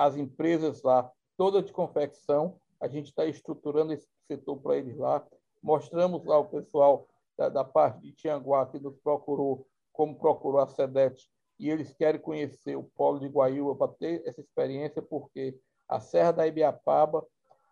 as 0.00 0.16
empresas 0.16 0.82
lá, 0.82 1.12
todas 1.36 1.66
de 1.66 1.74
confecção. 1.74 2.56
A 2.80 2.88
gente 2.88 3.08
está 3.08 3.26
estruturando 3.26 3.92
esse 3.92 4.08
setor 4.26 4.56
para 4.56 4.78
eles 4.78 4.96
lá. 4.96 5.22
Mostramos 5.62 6.24
lá 6.24 6.38
o 6.38 6.48
pessoal 6.48 7.06
da, 7.36 7.50
da 7.50 7.64
parte 7.64 8.00
de 8.00 8.12
Tianguá 8.12 8.64
que 8.64 8.78
nos 8.78 8.96
procurou, 9.00 9.66
como 9.92 10.18
procurou 10.18 10.58
a 10.58 10.66
SEDET, 10.66 11.28
e 11.58 11.68
eles 11.68 11.92
querem 11.92 12.18
conhecer 12.18 12.76
o 12.76 12.90
polo 12.96 13.20
de 13.20 13.28
Guaíba 13.28 13.74
para 13.74 13.92
ter 13.92 14.22
essa 14.26 14.40
experiência, 14.40 15.02
porque 15.02 15.54
a 15.86 16.00
Serra 16.00 16.32
da 16.32 16.46
Ibiapaba 16.46 17.22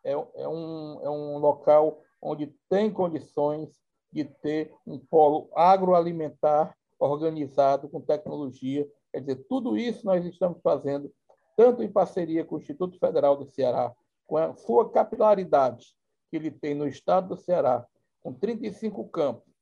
é, 0.05 0.13
é, 0.13 0.47
um, 0.47 1.01
é 1.01 1.09
um 1.09 1.39
local 1.39 2.03
onde 2.21 2.55
tem 2.69 2.93
condições 2.93 3.71
de 4.13 4.25
ter 4.25 4.75
um 4.87 4.99
polo 4.99 5.49
agroalimentar 5.55 6.77
organizado 6.99 7.89
com 7.89 8.03
tecnologia. 8.03 8.87
Quer 9.13 9.21
dizer, 9.21 9.37
tudo 9.49 9.79
isso 9.79 10.05
nós 10.05 10.27
estamos 10.27 10.61
fazendo, 10.63 11.11
tanto 11.59 11.83
em 11.83 11.91
parceria 11.91 12.45
com 12.45 12.55
o 12.55 12.59
Instituto 12.59 12.97
Federal 13.01 13.37
do 13.37 13.45
Ceará, 13.45 13.93
com 14.29 14.37
a 14.37 14.55
sua 14.55 14.89
capilaridade 14.89 15.93
que 16.31 16.37
ele 16.37 16.53
tem 16.53 16.73
no 16.73 16.87
estado 16.87 17.31
do 17.31 17.37
Ceará, 17.37 17.85
com 18.21 18.33
35 18.33 19.09
campos, 19.09 19.53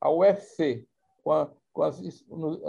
a 0.00 0.10
UFC, 0.10 0.84
com 1.22 1.30
a, 1.30 1.48
com 1.72 1.84
a, 1.84 1.92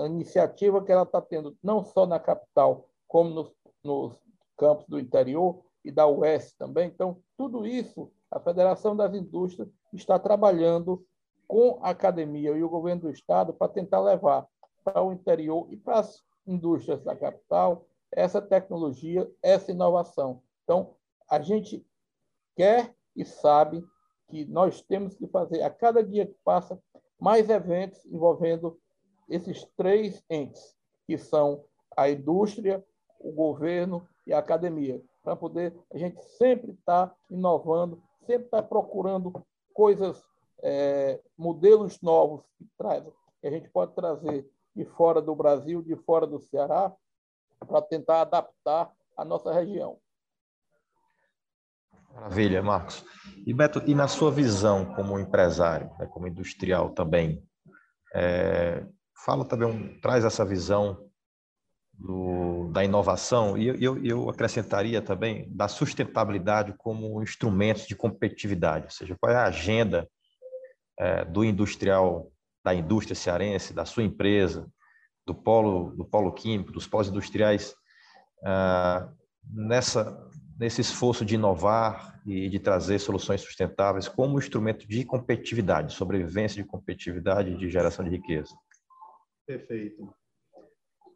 iniciativa 0.06 0.84
que 0.84 0.92
ela 0.92 1.02
está 1.02 1.20
tendo, 1.20 1.58
não 1.64 1.84
só 1.84 2.06
na 2.06 2.20
capital, 2.20 2.88
como 3.08 3.32
nos, 3.32 3.52
nos 3.84 4.20
campos 4.56 4.86
do 4.86 5.00
interior 5.00 5.64
e 5.84 5.92
da 5.92 6.06
UES 6.06 6.54
também. 6.54 6.88
Então, 6.88 7.18
tudo 7.36 7.66
isso, 7.66 8.12
a 8.30 8.40
Federação 8.40 8.96
das 8.96 9.16
Indústrias 9.16 9.68
está 9.94 10.20
trabalhando 10.20 11.04
com 11.48 11.80
a 11.82 11.90
academia 11.90 12.52
e 12.52 12.64
o 12.64 12.70
governo 12.70 13.04
do 13.04 13.10
estado 13.10 13.52
para 13.52 13.68
tentar 13.68 14.02
levar 14.02 14.46
para 14.84 15.02
o 15.02 15.12
interior 15.12 15.66
e 15.72 15.76
para 15.76 16.02
as 16.02 16.24
indústrias 16.46 17.04
da 17.04 17.16
capital 17.16 17.88
essa 18.16 18.42
tecnologia, 18.42 19.30
essa 19.44 19.72
inovação. 19.72 20.42
Então, 20.64 20.96
a 21.30 21.40
gente 21.42 21.86
quer 22.56 22.96
e 23.16 23.26
sabe 23.26 23.84
que 24.30 24.46
nós 24.46 24.82
temos 24.82 25.16
que 25.16 25.28
fazer, 25.28 25.62
a 25.62 25.70
cada 25.70 26.04
dia 26.04 26.26
que 26.26 26.38
passa, 26.44 26.82
mais 27.20 27.50
eventos 27.50 28.04
envolvendo 28.06 28.80
esses 29.30 29.64
três 29.76 30.24
entes, 30.30 30.76
que 31.06 31.18
são 31.18 31.64
a 31.96 32.10
indústria, 32.10 32.84
o 33.20 33.32
governo 33.32 34.08
e 34.26 34.34
a 34.34 34.40
academia, 34.40 35.02
para 35.24 35.36
poder 35.36 35.76
a 35.94 35.98
gente 35.98 36.22
sempre 36.38 36.72
estar 36.72 37.08
tá 37.08 37.16
inovando, 37.30 38.02
sempre 38.26 38.46
estar 38.46 38.62
tá 38.62 38.68
procurando 38.68 39.46
coisas 39.74 40.24
é, 40.64 41.20
modelos 41.38 42.02
novos 42.02 42.44
que, 42.58 42.68
traz, 42.78 43.04
que 43.42 43.48
a 43.48 43.52
gente 43.52 43.70
pode 43.70 43.94
trazer 43.94 44.50
de 44.76 44.86
fora 44.86 45.22
do 45.22 45.36
Brasil, 45.36 45.82
de 45.82 45.96
fora 45.96 46.26
do 46.26 46.40
Ceará, 46.40 46.96
para 47.66 47.82
tentar 47.82 48.22
adaptar 48.22 48.92
a 49.18 49.26
nossa 49.26 49.54
região. 49.54 49.98
Maravilha, 52.14 52.64
Marcos. 52.64 53.04
E 53.46 53.54
Beto, 53.54 53.82
e 53.86 53.94
na 53.94 54.08
sua 54.08 54.32
visão 54.32 54.86
como 54.94 55.20
empresário, 55.20 55.92
né, 56.00 56.06
como 56.08 56.28
industrial 56.28 56.92
também, 56.92 57.44
é, 58.14 58.86
fala 59.26 59.44
também, 59.44 59.68
um, 59.68 60.00
traz 60.00 60.24
essa 60.24 60.46
visão 60.46 61.10
do, 61.94 62.70
da 62.72 62.84
inovação 62.84 63.58
e 63.58 63.68
eu, 63.68 64.04
eu 64.04 64.30
acrescentaria 64.30 65.02
também 65.02 65.50
da 65.54 65.68
sustentabilidade 65.68 66.74
como 66.78 67.22
instrumento 67.22 67.88
de 67.88 67.96
competitividade, 67.96 68.86
ou 68.86 68.92
seja, 68.92 69.16
qual 69.20 69.32
é 69.32 69.36
a 69.36 69.48
agenda 69.48 70.08
é, 70.98 71.26
do 71.26 71.44
industrial, 71.44 72.32
da 72.64 72.74
indústria 72.74 73.16
cearense, 73.16 73.74
da 73.74 73.86
sua 73.86 74.04
empresa, 74.04 74.70
do 75.26 75.34
polo, 75.34 75.96
do 75.96 76.06
polo 76.06 76.32
químico, 76.32 76.72
dos 76.72 76.88
pós-industriais, 76.88 77.76
ah, 78.44 79.10
nessa 79.52 80.26
nesse 80.58 80.82
esforço 80.82 81.26
de 81.26 81.36
inovar 81.36 82.22
e 82.26 82.50
de 82.50 82.60
trazer 82.60 83.00
soluções 83.00 83.42
sustentáveis 83.42 84.08
como 84.08 84.40
instrumento 84.40 84.88
de 84.88 85.04
competitividade, 85.04 85.94
sobrevivência 85.94 86.62
de 86.62 86.68
competitividade 86.68 87.52
e 87.52 87.58
de 87.58 87.70
geração 87.70 88.06
de 88.06 88.12
riqueza. 88.12 88.56
Perfeito. 89.46 90.10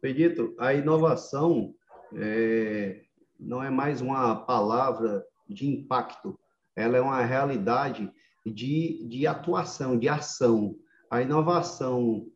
Pedito, 0.00 0.54
a 0.58 0.74
inovação 0.74 1.74
é, 2.14 3.02
não 3.38 3.62
é 3.62 3.70
mais 3.70 4.00
uma 4.00 4.36
palavra 4.36 5.24
de 5.48 5.66
impacto, 5.66 6.38
ela 6.76 6.96
é 6.96 7.00
uma 7.00 7.24
realidade 7.24 8.10
de, 8.46 9.06
de 9.08 9.26
atuação, 9.26 9.98
de 9.98 10.08
ação. 10.08 10.76
A 11.10 11.20
inovação 11.20 12.26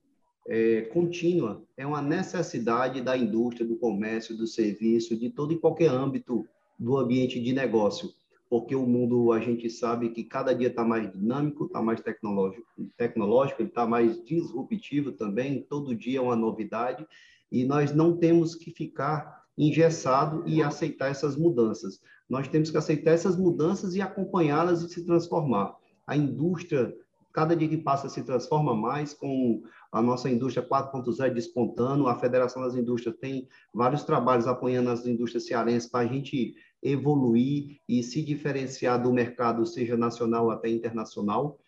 é, 0.47 0.83
contínua. 0.83 1.63
É 1.77 1.87
uma 1.87 2.03
necessidade 2.03 3.01
da 3.01 3.17
indústria, 3.17 3.67
do 3.67 3.77
comércio, 3.77 4.37
do 4.37 4.47
serviço, 4.47 5.17
de 5.17 5.31
todo 5.31 5.53
e 5.53 5.59
qualquer 5.59 5.91
âmbito 5.91 6.47
do 6.79 6.97
ambiente 6.97 7.41
de 7.41 7.53
negócio, 7.53 8.11
porque 8.51 8.75
o 8.75 8.87
mundo, 8.87 9.33
a 9.33 9.41
gente 9.41 9.71
sabe 9.71 10.11
que 10.11 10.25
cada 10.25 10.55
dia 10.55 10.69
está 10.69 10.85
mais 10.85 11.11
dinâmico, 11.11 11.67
está 11.67 11.81
mais 11.81 12.01
tecnológico, 12.01 12.67
tecnológico 12.97 13.63
está 13.63 13.87
mais 13.87 14.23
disruptivo 14.25 15.13
também, 15.13 15.63
todo 15.69 15.95
dia 15.95 16.19
é 16.19 16.23
uma 16.23 16.37
novidade, 16.37 17.07
e 17.51 17.65
nós 17.65 17.95
não 17.95 18.17
temos 18.17 18.55
que 18.55 18.71
ficar 18.71 19.45
engessado 19.57 20.43
e 20.47 20.63
aceitar 20.63 21.11
essas 21.11 21.37
mudanças. 21.37 22.01
Nós 22.29 22.49
temos 22.49 22.71
que 22.71 22.77
aceitar 22.77 23.13
essas 23.13 23.37
mudanças 23.37 23.95
e 23.95 24.01
acompanhá-las 24.01 24.83
e 24.83 24.89
se 24.89 25.05
transformar. 25.05 25.77
A 26.07 26.17
indústria, 26.17 26.95
cada 27.35 27.57
dia 27.57 27.69
que 27.69 27.77
passa, 27.77 28.09
se 28.09 28.23
transforma 28.23 28.77
mais, 28.77 29.13
com 29.13 29.61
a 29.91 30.01
nossa 30.01 30.31
indústria 30.31 30.67
4.0 30.67 31.35
despontando, 31.35 32.07
a 32.07 32.15
Federação 32.15 32.63
das 32.63 32.77
Indústrias 32.77 33.17
tem 33.21 33.49
vários 33.75 34.05
trabalhos 34.05 34.47
apoiando 34.47 34.89
as 34.89 35.05
indústrias 35.05 35.45
cearenses 35.45 35.91
para 35.91 36.05
a 36.05 36.07
gente 36.07 36.55
evoluir 36.81 37.81
e 37.89 38.05
se 38.05 38.23
diferenciar 38.23 39.03
do 39.03 39.13
mercado, 39.13 39.67
seja 39.67 39.97
nacional 39.97 40.49
até 40.49 40.69
internacional. 40.69 41.59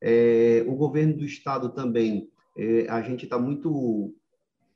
É, 0.00 0.64
o 0.68 0.76
governo 0.76 1.16
do 1.16 1.24
estado 1.24 1.70
também, 1.70 2.30
é, 2.56 2.86
a 2.88 3.02
gente 3.02 3.24
está 3.24 3.36
muito 3.36 4.14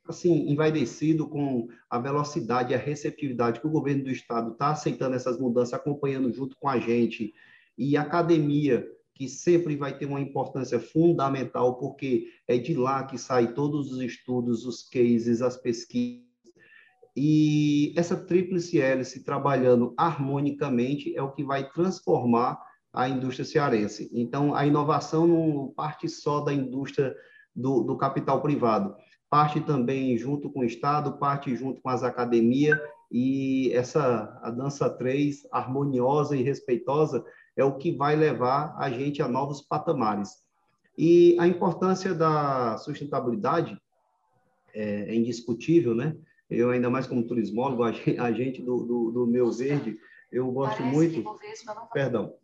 assim 0.09 0.51
envaidecido 0.51 1.29
com 1.29 1.69
a 1.89 2.01
velocidade 2.01 2.73
e 2.73 2.75
a 2.75 2.79
receptividade 2.79 3.61
que 3.61 3.67
o 3.69 3.71
governo 3.71 4.03
do 4.03 4.11
estado 4.11 4.51
está 4.51 4.71
aceitando 4.71 5.15
essas 5.15 5.39
mudanças, 5.39 5.75
acompanhando 5.75 6.33
junto 6.33 6.57
com 6.59 6.69
a 6.69 6.81
gente 6.81 7.33
e 7.79 7.97
a 7.97 8.03
academia 8.03 8.85
que 9.21 9.29
sempre 9.29 9.77
vai 9.77 9.99
ter 9.99 10.07
uma 10.07 10.19
importância 10.19 10.81
fundamental, 10.81 11.77
porque 11.77 12.29
é 12.49 12.57
de 12.57 12.73
lá 12.73 13.05
que 13.05 13.19
saem 13.19 13.53
todos 13.53 13.93
os 13.93 14.01
estudos, 14.01 14.65
os 14.65 14.83
cases, 14.83 15.43
as 15.43 15.59
pesquisas. 15.59 16.25
E 17.15 17.93
essa 17.99 18.17
tríplice 18.17 18.81
hélice 18.81 19.23
trabalhando 19.23 19.93
harmonicamente 19.99 21.15
é 21.15 21.21
o 21.21 21.33
que 21.33 21.45
vai 21.45 21.71
transformar 21.71 22.59
a 22.95 23.11
indústria 23.11 23.45
cearense. 23.45 24.09
Então, 24.11 24.55
a 24.55 24.65
inovação 24.65 25.27
não 25.27 25.69
parte 25.69 26.09
só 26.09 26.41
da 26.41 26.55
indústria 26.55 27.15
do, 27.55 27.83
do 27.83 27.99
capital 27.99 28.41
privado, 28.41 28.97
parte 29.29 29.61
também 29.61 30.17
junto 30.17 30.51
com 30.51 30.61
o 30.61 30.65
Estado, 30.65 31.19
parte 31.19 31.55
junto 31.55 31.83
com 31.83 31.91
as 31.91 32.03
academias, 32.03 32.81
e 33.13 33.71
essa 33.75 34.39
a 34.41 34.51
dança 34.51 34.89
3, 34.89 35.47
harmoniosa 35.53 36.35
e 36.35 36.43
respeitosa, 36.43 37.23
é 37.57 37.65
o 37.65 37.77
que 37.77 37.93
vai 37.93 38.17
levar 38.17 38.75
a 38.79 38.91
gente 38.91 39.23
a 39.23 39.29
novos 39.29 39.61
patamares. 39.61 40.43
E 40.97 41.37
a 41.39 41.47
importância 41.47 42.15
da 42.15 42.77
sustentabilidade 42.79 43.81
é, 44.75 45.11
é 45.11 45.15
indiscutível, 45.15 45.95
né? 45.95 46.17
Eu, 46.49 46.71
ainda 46.71 46.91
mais 46.91 47.07
como 47.07 47.27
turismólogo, 47.27 47.85
a 48.19 48.33
gente 48.33 48.61
do, 48.63 48.85
do, 48.85 49.11
do 49.11 49.27
meu 49.27 49.51
verde, 49.51 49.99
eu 50.33 50.51
gosto 50.51 50.79
Parece 50.79 50.95
muito. 50.95 51.39
Perdão. 51.93 52.35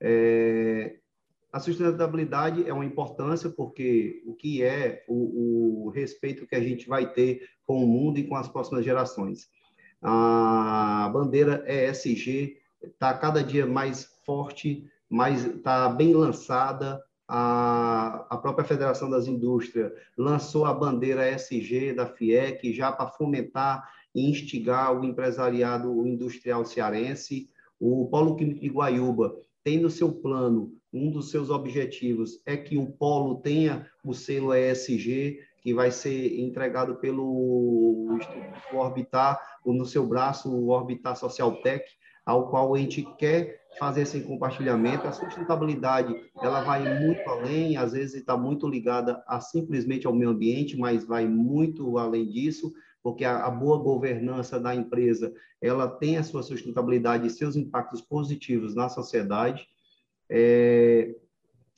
É, 0.00 0.96
a 1.52 1.60
sustentabilidade 1.60 2.68
é 2.68 2.72
uma 2.72 2.84
importância 2.84 3.50
porque 3.50 4.22
o 4.26 4.34
que 4.34 4.62
é 4.62 5.04
o, 5.08 5.86
o, 5.86 5.90
respeito 5.90 6.46
que 6.46 6.54
a 6.54 6.60
gente 6.60 6.86
vai 6.86 7.12
ter 7.12 7.48
com 7.66 7.82
o 7.82 7.86
mundo 7.86 8.18
e 8.18 8.26
com 8.26 8.36
as 8.36 8.48
próximas 8.48 8.84
gerações. 8.84 9.48
A 10.00 11.10
bandeira 11.12 11.64
ESG 11.66 12.58
está 12.82 13.12
cada 13.14 13.42
dia 13.42 13.66
mais 13.66 14.08
forte, 14.28 14.84
mais 15.08 15.46
está 15.46 15.88
bem 15.88 16.12
lançada. 16.12 17.02
A, 17.26 18.26
a 18.28 18.36
própria 18.36 18.66
Federação 18.66 19.08
das 19.08 19.26
Indústrias 19.26 19.90
lançou 20.16 20.66
a 20.66 20.74
bandeira 20.74 21.30
ESG 21.30 21.94
da 21.94 22.06
FIEC 22.06 22.74
já 22.74 22.92
para 22.92 23.08
fomentar 23.08 23.88
e 24.14 24.28
instigar 24.28 24.94
o 24.94 25.02
empresariado 25.02 26.06
industrial 26.06 26.62
cearense. 26.66 27.48
O 27.80 28.06
Polo 28.10 28.36
Químico 28.36 28.60
de 28.60 28.68
Guaiúba 28.68 29.34
tem 29.64 29.78
no 29.78 29.88
seu 29.88 30.12
plano, 30.12 30.74
um 30.92 31.10
dos 31.10 31.30
seus 31.30 31.48
objetivos 31.48 32.40
é 32.44 32.56
que 32.56 32.76
o 32.76 32.86
polo 32.86 33.36
tenha 33.36 33.86
o 34.04 34.14
selo 34.14 34.54
ESG, 34.54 35.38
que 35.60 35.74
vai 35.74 35.90
ser 35.90 36.40
entregado 36.40 36.96
pelo 36.96 38.16
Instituto 38.16 38.76
Orbitar, 38.76 39.38
no 39.66 39.84
seu 39.84 40.06
braço, 40.06 40.50
o 40.50 40.68
Orbitar 40.68 41.14
Social 41.16 41.60
Tech, 41.60 41.84
ao 42.28 42.50
qual 42.50 42.74
a 42.74 42.78
gente 42.78 43.02
quer 43.16 43.66
fazer 43.78 44.02
esse 44.02 44.20
compartilhamento. 44.20 45.08
A 45.08 45.12
sustentabilidade, 45.12 46.14
ela 46.42 46.60
vai 46.60 47.00
muito 47.00 47.26
além, 47.26 47.78
às 47.78 47.92
vezes 47.92 48.16
está 48.16 48.36
muito 48.36 48.68
ligada 48.68 49.24
a 49.26 49.40
simplesmente 49.40 50.06
ao 50.06 50.12
meio 50.12 50.28
ambiente, 50.28 50.76
mas 50.76 51.06
vai 51.06 51.26
muito 51.26 51.96
além 51.96 52.28
disso, 52.28 52.70
porque 53.02 53.24
a, 53.24 53.46
a 53.46 53.50
boa 53.50 53.78
governança 53.78 54.60
da 54.60 54.74
empresa, 54.74 55.32
ela 55.58 55.88
tem 55.88 56.18
a 56.18 56.22
sua 56.22 56.42
sustentabilidade 56.42 57.26
e 57.26 57.30
seus 57.30 57.56
impactos 57.56 58.02
positivos 58.02 58.74
na 58.74 58.90
sociedade, 58.90 59.66
é, 60.28 61.14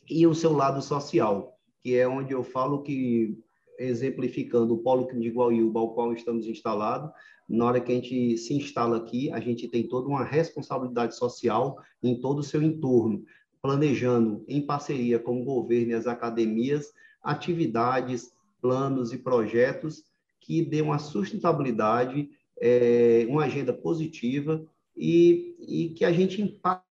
e 0.09 0.27
o 0.27 0.35
seu 0.35 0.53
lado 0.53 0.83
social, 0.83 1.57
que 1.81 1.97
é 1.97 2.09
onde 2.09 2.33
eu 2.33 2.43
falo 2.43 2.83
que, 2.83 3.39
exemplificando 3.79 4.75
o 4.75 4.79
Polo 4.79 5.07
de 5.07 5.31
Guaiúba, 5.31 5.79
ao 5.79 5.95
qual 5.95 6.13
estamos 6.13 6.49
instalados, 6.49 7.09
na 7.51 7.65
hora 7.65 7.81
que 7.81 7.91
a 7.91 7.95
gente 7.97 8.39
se 8.39 8.55
instala 8.55 8.97
aqui, 8.97 9.31
a 9.33 9.41
gente 9.41 9.67
tem 9.67 9.87
toda 9.89 10.07
uma 10.07 10.23
responsabilidade 10.23 11.17
social 11.17 11.77
em 12.01 12.21
todo 12.21 12.39
o 12.39 12.45
seu 12.45 12.63
entorno, 12.63 13.25
planejando, 13.61 14.45
em 14.47 14.65
parceria 14.65 15.19
com 15.19 15.43
o 15.43 15.45
governo 15.45 15.91
e 15.91 15.95
as 15.95 16.07
academias, 16.07 16.93
atividades, 17.21 18.33
planos 18.63 19.13
e 19.13 19.19
projetos 19.19 20.05
que 20.41 20.65
dê 20.65 20.81
uma 20.81 20.99
sustentabilidade, 20.99 22.31
é, 22.61 23.27
uma 23.29 23.45
agenda 23.45 23.73
positiva 23.73 24.65
e, 24.97 25.57
e 25.59 25.89
que 25.91 26.05
a 26.05 26.13
gente 26.13 26.41
impacte 26.41 26.85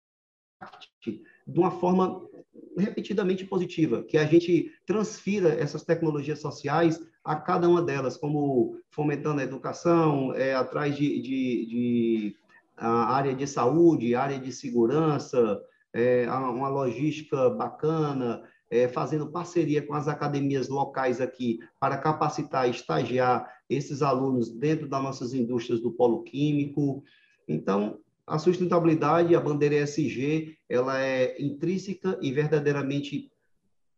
de 1.47 1.59
uma 1.59 1.71
forma 1.71 2.28
repetidamente 2.77 3.45
positiva, 3.45 4.03
que 4.03 4.17
a 4.17 4.25
gente 4.25 4.73
transfira 4.87 5.51
essas 5.51 5.83
tecnologias 5.83 6.41
sociais 6.41 7.01
a 7.25 7.37
cada 7.37 7.69
uma 7.69 7.83
delas, 7.83 8.17
como 8.17 8.79
fomentando 8.91 9.41
a 9.41 9.45
educação, 9.45 10.33
é, 10.35 10.55
atrás 10.55 10.97
de, 10.97 11.21
de, 11.21 11.67
de 11.67 12.37
área 12.77 13.35
de 13.35 13.47
saúde, 13.47 14.15
área 14.15 14.39
de 14.39 14.53
segurança, 14.53 15.61
é, 15.93 16.27
uma 16.31 16.69
logística 16.69 17.51
bacana, 17.51 18.43
é, 18.71 18.87
fazendo 18.87 19.31
parceria 19.31 19.83
com 19.83 19.95
as 19.95 20.09
academias 20.09 20.69
locais 20.69 21.21
aqui 21.21 21.59
para 21.81 21.97
capacitar 21.97 22.67
e 22.67 22.71
estagiar 22.71 23.51
esses 23.69 24.03
alunos 24.03 24.51
dentro 24.51 24.89
das 24.89 25.03
nossas 25.03 25.35
indústrias 25.35 25.81
do 25.81 25.91
polo 25.91 26.23
químico. 26.23 27.03
Então, 27.47 27.99
a 28.29 28.39
sustentabilidade, 28.39 29.35
a 29.35 29.41
bandeira 29.41 29.77
ESG, 29.77 30.57
ela 30.69 31.01
é 31.01 31.41
intrínseca 31.41 32.19
e 32.21 32.33
verdadeiramente 32.33 33.31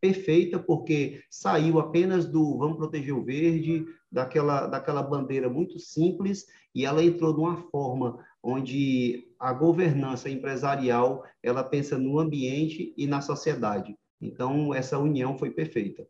perfeita, 0.00 0.58
porque 0.58 1.22
saiu 1.28 1.78
apenas 1.78 2.26
do 2.26 2.56
vamos 2.56 2.78
proteger 2.78 3.14
o 3.14 3.24
verde, 3.24 3.86
daquela, 4.10 4.66
daquela 4.66 5.02
bandeira 5.02 5.48
muito 5.48 5.78
simples, 5.78 6.46
e 6.74 6.86
ela 6.86 7.04
entrou 7.04 7.34
de 7.34 7.40
uma 7.40 7.56
forma 7.56 8.24
onde 8.42 9.28
a 9.38 9.52
governança 9.52 10.30
empresarial, 10.30 11.24
ela 11.42 11.62
pensa 11.62 11.98
no 11.98 12.18
ambiente 12.18 12.94
e 12.96 13.06
na 13.06 13.20
sociedade. 13.20 13.96
Então, 14.20 14.74
essa 14.74 14.98
união 14.98 15.36
foi 15.36 15.50
perfeita. 15.50 16.06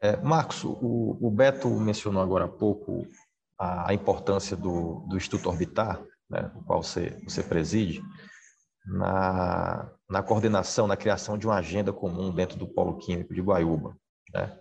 É, 0.00 0.16
Marcos, 0.16 0.64
o, 0.64 1.16
o, 1.20 1.30
Beto 1.30 1.68
mencionou 1.68 2.22
agora 2.22 2.46
há 2.46 2.48
pouco 2.48 3.06
a, 3.58 3.90
a 3.90 3.94
importância 3.94 4.56
do, 4.56 5.00
do, 5.08 5.16
Instituto 5.16 5.48
Orbitar, 5.48 6.02
né, 6.32 6.50
o 6.54 6.64
qual 6.64 6.82
você, 6.82 7.20
você 7.24 7.42
preside, 7.42 8.02
na, 8.86 9.88
na, 10.08 10.22
coordenação, 10.22 10.86
na 10.86 10.96
criação 10.96 11.38
de 11.38 11.46
uma 11.46 11.56
agenda 11.56 11.92
comum 11.92 12.34
dentro 12.34 12.58
do 12.58 12.66
Polo 12.66 12.96
Químico 12.96 13.32
de 13.34 13.40
Guaiúba. 13.40 13.96
Né? 14.32 14.58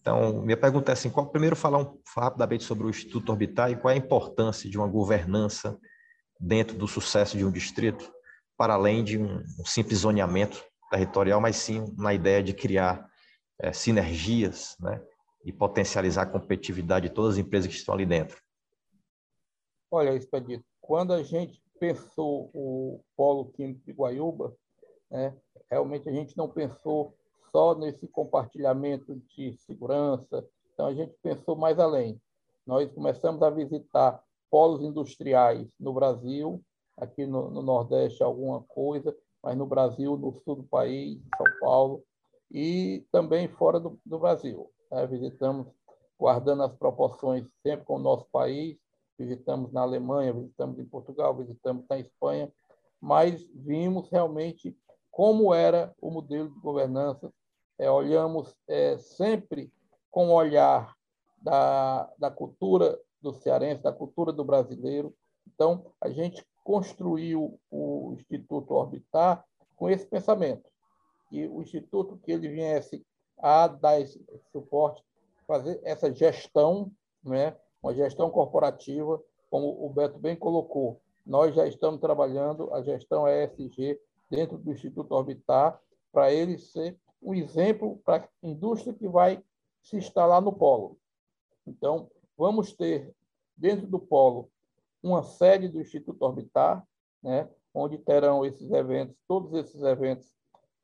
Então, 0.00 0.40
minha 0.42 0.56
pergunta 0.56 0.92
é 0.92 0.94
assim, 0.94 1.10
qual, 1.10 1.26
primeiro 1.26 1.56
falar 1.56 1.78
um, 1.78 2.00
rapidamente 2.16 2.64
sobre 2.64 2.86
o 2.86 2.90
Instituto 2.90 3.30
Orbitar 3.30 3.70
e 3.70 3.76
qual 3.76 3.90
é 3.90 3.94
a 3.94 3.98
importância 3.98 4.70
de 4.70 4.78
uma 4.78 4.86
governança 4.86 5.78
dentro 6.40 6.76
do 6.76 6.86
sucesso 6.86 7.36
de 7.36 7.44
um 7.44 7.50
distrito, 7.50 8.10
para 8.56 8.74
além 8.74 9.02
de 9.02 9.18
um, 9.18 9.42
um 9.58 9.66
simples 9.66 10.00
zoneamento 10.00 10.64
territorial, 10.90 11.40
mas 11.40 11.56
sim 11.56 11.84
na 11.98 12.14
ideia 12.14 12.42
de 12.42 12.54
criar 12.54 13.06
é, 13.60 13.72
sinergias 13.72 14.76
né, 14.80 15.02
e 15.44 15.52
potencializar 15.52 16.22
a 16.22 16.26
competitividade 16.26 17.08
de 17.08 17.14
todas 17.14 17.34
as 17.34 17.38
empresas 17.38 17.68
que 17.68 17.76
estão 17.76 17.94
ali 17.94 18.06
dentro. 18.06 18.36
Olha, 19.90 20.14
Expedito, 20.14 20.64
quando 20.86 21.14
a 21.14 21.22
gente 21.22 21.62
pensou 21.80 22.50
o 22.52 23.00
Polo 23.16 23.46
Químico 23.52 23.80
de 23.86 23.92
Guaiúba, 23.92 24.54
né, 25.10 25.34
realmente 25.70 26.08
a 26.08 26.12
gente 26.12 26.36
não 26.36 26.48
pensou 26.48 27.14
só 27.50 27.74
nesse 27.74 28.06
compartilhamento 28.06 29.16
de 29.34 29.54
segurança, 29.66 30.46
então 30.72 30.86
a 30.86 30.92
gente 30.92 31.14
pensou 31.22 31.56
mais 31.56 31.78
além. 31.78 32.20
Nós 32.66 32.90
começamos 32.92 33.42
a 33.42 33.48
visitar 33.48 34.22
polos 34.50 34.82
industriais 34.82 35.66
no 35.80 35.94
Brasil, 35.94 36.62
aqui 36.98 37.24
no, 37.24 37.50
no 37.50 37.62
Nordeste 37.62 38.22
alguma 38.22 38.62
coisa, 38.62 39.16
mas 39.42 39.56
no 39.56 39.66
Brasil, 39.66 40.18
no 40.18 40.34
sul 40.44 40.56
do 40.56 40.64
país, 40.64 41.18
São 41.36 41.46
Paulo, 41.60 42.04
e 42.50 43.06
também 43.10 43.48
fora 43.48 43.80
do, 43.80 43.98
do 44.04 44.18
Brasil. 44.18 44.70
Né? 44.90 45.06
Visitamos, 45.06 45.66
guardando 46.18 46.62
as 46.62 46.76
proporções 46.76 47.46
sempre 47.62 47.86
com 47.86 47.96
o 47.96 48.02
nosso 48.02 48.26
país, 48.30 48.78
visitamos 49.18 49.72
na 49.72 49.82
Alemanha, 49.82 50.32
visitamos 50.32 50.78
em 50.78 50.84
Portugal, 50.84 51.34
visitamos 51.34 51.84
na 51.88 51.98
Espanha, 51.98 52.52
mas 53.00 53.48
vimos 53.54 54.08
realmente 54.10 54.76
como 55.10 55.54
era 55.54 55.94
o 56.00 56.10
modelo 56.10 56.48
de 56.50 56.58
governança. 56.60 57.32
É, 57.78 57.90
olhamos 57.90 58.56
é, 58.68 58.98
sempre 58.98 59.72
com 60.10 60.28
o 60.28 60.34
olhar 60.34 60.94
da, 61.40 62.10
da 62.18 62.30
cultura 62.30 62.98
do 63.20 63.32
cearense, 63.34 63.82
da 63.82 63.92
cultura 63.92 64.32
do 64.32 64.44
brasileiro. 64.44 65.14
Então, 65.46 65.86
a 66.00 66.08
gente 66.08 66.44
construiu 66.62 67.60
o 67.70 68.14
Instituto 68.14 68.74
Orbitar 68.74 69.44
com 69.76 69.90
esse 69.90 70.06
pensamento, 70.06 70.68
que 71.28 71.46
o 71.46 71.60
Instituto 71.60 72.16
que 72.16 72.32
ele 72.32 72.48
viesse 72.48 73.04
a 73.38 73.66
dar 73.66 74.00
esse 74.00 74.24
suporte, 74.50 75.04
fazer 75.46 75.80
essa 75.84 76.12
gestão, 76.12 76.90
né, 77.22 77.56
uma 77.84 77.94
gestão 77.94 78.30
corporativa, 78.30 79.22
como 79.50 79.84
o 79.84 79.90
Beto 79.90 80.18
bem 80.18 80.34
colocou, 80.34 81.02
nós 81.24 81.54
já 81.54 81.66
estamos 81.66 82.00
trabalhando 82.00 82.72
a 82.72 82.82
gestão 82.82 83.28
ESG 83.28 84.00
dentro 84.30 84.56
do 84.56 84.72
Instituto 84.72 85.12
Orbitar, 85.12 85.78
para 86.10 86.32
ele 86.32 86.56
ser 86.56 86.98
um 87.22 87.34
exemplo 87.34 88.00
para 88.02 88.24
a 88.24 88.46
indústria 88.46 88.94
que 88.94 89.06
vai 89.06 89.42
se 89.82 89.96
instalar 89.96 90.40
no 90.40 90.52
polo. 90.52 90.96
Então, 91.66 92.10
vamos 92.38 92.72
ter 92.72 93.14
dentro 93.54 93.86
do 93.86 93.98
polo 93.98 94.50
uma 95.02 95.22
sede 95.22 95.68
do 95.68 95.80
Instituto 95.80 96.22
Orbitar, 96.22 96.86
né, 97.22 97.50
onde 97.74 97.98
terão 97.98 98.46
esses 98.46 98.70
eventos, 98.70 99.14
todos 99.28 99.52
esses 99.52 99.82
eventos 99.82 100.32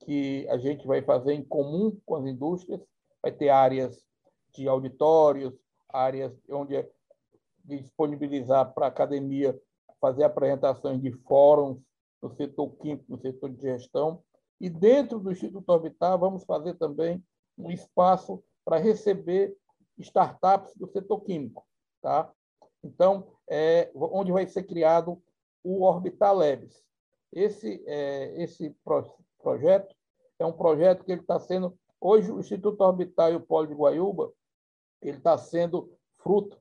que 0.04 0.46
a 0.50 0.58
gente 0.58 0.86
vai 0.86 1.00
fazer 1.00 1.32
em 1.32 1.44
comum 1.44 1.96
com 2.04 2.16
as 2.16 2.26
indústrias, 2.26 2.80
vai 3.22 3.32
ter 3.32 3.48
áreas 3.48 4.06
de 4.52 4.68
auditórios, 4.68 5.54
áreas 5.92 6.32
onde 6.50 6.76
é 6.76 6.90
disponibilizar 7.64 8.72
para 8.72 8.86
a 8.86 8.88
academia 8.88 9.58
fazer 10.00 10.24
apresentações 10.24 11.00
de 11.00 11.12
fóruns 11.12 11.78
no 12.22 12.30
setor 12.34 12.70
químico, 12.76 13.04
no 13.08 13.20
setor 13.20 13.50
de 13.50 13.60
gestão. 13.60 14.22
E 14.60 14.68
dentro 14.68 15.18
do 15.18 15.30
Instituto 15.30 15.68
Orbitar, 15.68 16.18
vamos 16.18 16.44
fazer 16.44 16.74
também 16.74 17.22
um 17.56 17.70
espaço 17.70 18.42
para 18.64 18.78
receber 18.78 19.56
startups 19.98 20.74
do 20.76 20.86
setor 20.88 21.20
químico. 21.20 21.64
Tá? 22.02 22.30
Então, 22.82 23.28
é, 23.48 23.90
onde 23.94 24.32
vai 24.32 24.46
ser 24.46 24.64
criado 24.64 25.22
o 25.62 25.82
Orbital 25.82 26.36
Labs. 26.36 26.82
Esse, 27.32 27.82
é, 27.86 28.42
esse 28.42 28.70
pro, 28.84 29.04
projeto 29.38 29.94
é 30.38 30.46
um 30.46 30.52
projeto 30.52 31.04
que 31.04 31.12
ele 31.12 31.20
está 31.20 31.38
sendo 31.38 31.78
hoje 32.00 32.30
o 32.32 32.40
Instituto 32.40 32.80
Orbital 32.80 33.32
e 33.32 33.36
o 33.36 33.40
Polo 33.40 33.66
de 33.66 33.74
Guaiúba 33.74 34.32
ele 35.02 35.18
está 35.18 35.36
sendo 35.38 35.92
fruto 36.18 36.60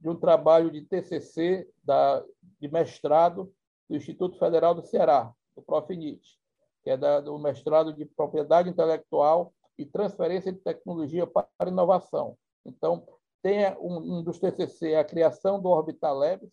de 0.00 0.08
um 0.08 0.16
trabalho 0.16 0.70
de 0.70 0.82
TCC 0.82 1.68
da, 1.82 2.24
de 2.60 2.68
mestrado 2.68 3.52
do 3.88 3.96
Instituto 3.96 4.38
Federal 4.38 4.74
do 4.74 4.82
Ceará, 4.82 5.32
do 5.54 5.62
Profinit, 5.62 6.38
que 6.82 6.90
é 6.90 6.96
da, 6.96 7.20
do 7.20 7.38
mestrado 7.38 7.92
de 7.92 8.04
Propriedade 8.04 8.70
Intelectual 8.70 9.52
e 9.76 9.84
Transferência 9.84 10.52
de 10.52 10.58
Tecnologia 10.58 11.26
para 11.26 11.48
Inovação. 11.66 12.36
Então, 12.64 13.06
tem 13.42 13.66
um, 13.78 14.18
um 14.18 14.22
dos 14.22 14.38
TCC 14.38 14.94
a 14.94 15.04
criação 15.04 15.60
do 15.60 15.68
Orbital 15.68 16.16
Labs, 16.16 16.50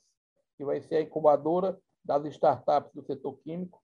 que 0.57 0.65
vai 0.65 0.81
ser 0.81 0.95
a 0.95 1.01
incubadora 1.01 1.77
das 2.03 2.25
startups 2.25 2.91
do 2.93 3.03
setor 3.03 3.37
químico. 3.39 3.81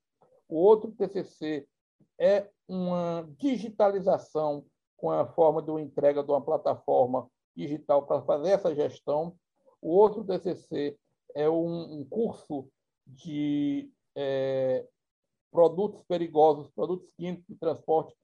O 0.47 0.57
outro 0.57 0.91
TCC 0.91 1.67
é 2.19 2.49
uma 2.67 3.27
digitalização 3.37 4.65
com 4.97 5.11
a 5.11 5.25
forma 5.25 5.61
de 5.61 5.69
uma 5.69 5.81
entrega 5.81 6.23
de 6.23 6.31
uma 6.31 6.41
plataforma 6.41 7.29
digital 7.55 8.05
para 8.05 8.21
fazer 8.21 8.51
essa 8.51 8.73
gestão. 8.73 9.35
O 9.81 9.91
outro 9.91 10.23
TCC 10.23 10.97
é 11.35 11.49
um, 11.49 11.99
um 11.99 12.05
curso 12.05 12.67
de 13.05 13.91
é, 14.15 14.87
produtos 15.51 16.03
perigosos, 16.07 16.69
produtos 16.71 17.09
químicos 17.17 17.45
de 17.47 17.55
transporte 17.55 18.15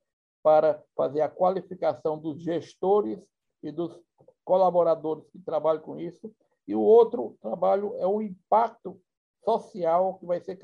para 0.41 0.81
fazer 0.95 1.21
a 1.21 1.29
qualificação 1.29 2.17
dos 2.17 2.41
gestores 2.41 3.19
e 3.61 3.71
dos 3.71 3.99
colaboradores 4.43 5.29
que 5.29 5.39
trabalham 5.39 5.81
com 5.81 5.99
isso. 5.99 6.33
E 6.67 6.75
o 6.75 6.81
outro 6.81 7.37
trabalho 7.41 7.95
é 7.97 8.07
o 8.07 8.21
impacto 8.21 8.99
social 9.43 10.17
que 10.19 10.25
vai 10.25 10.39
ser, 10.39 10.59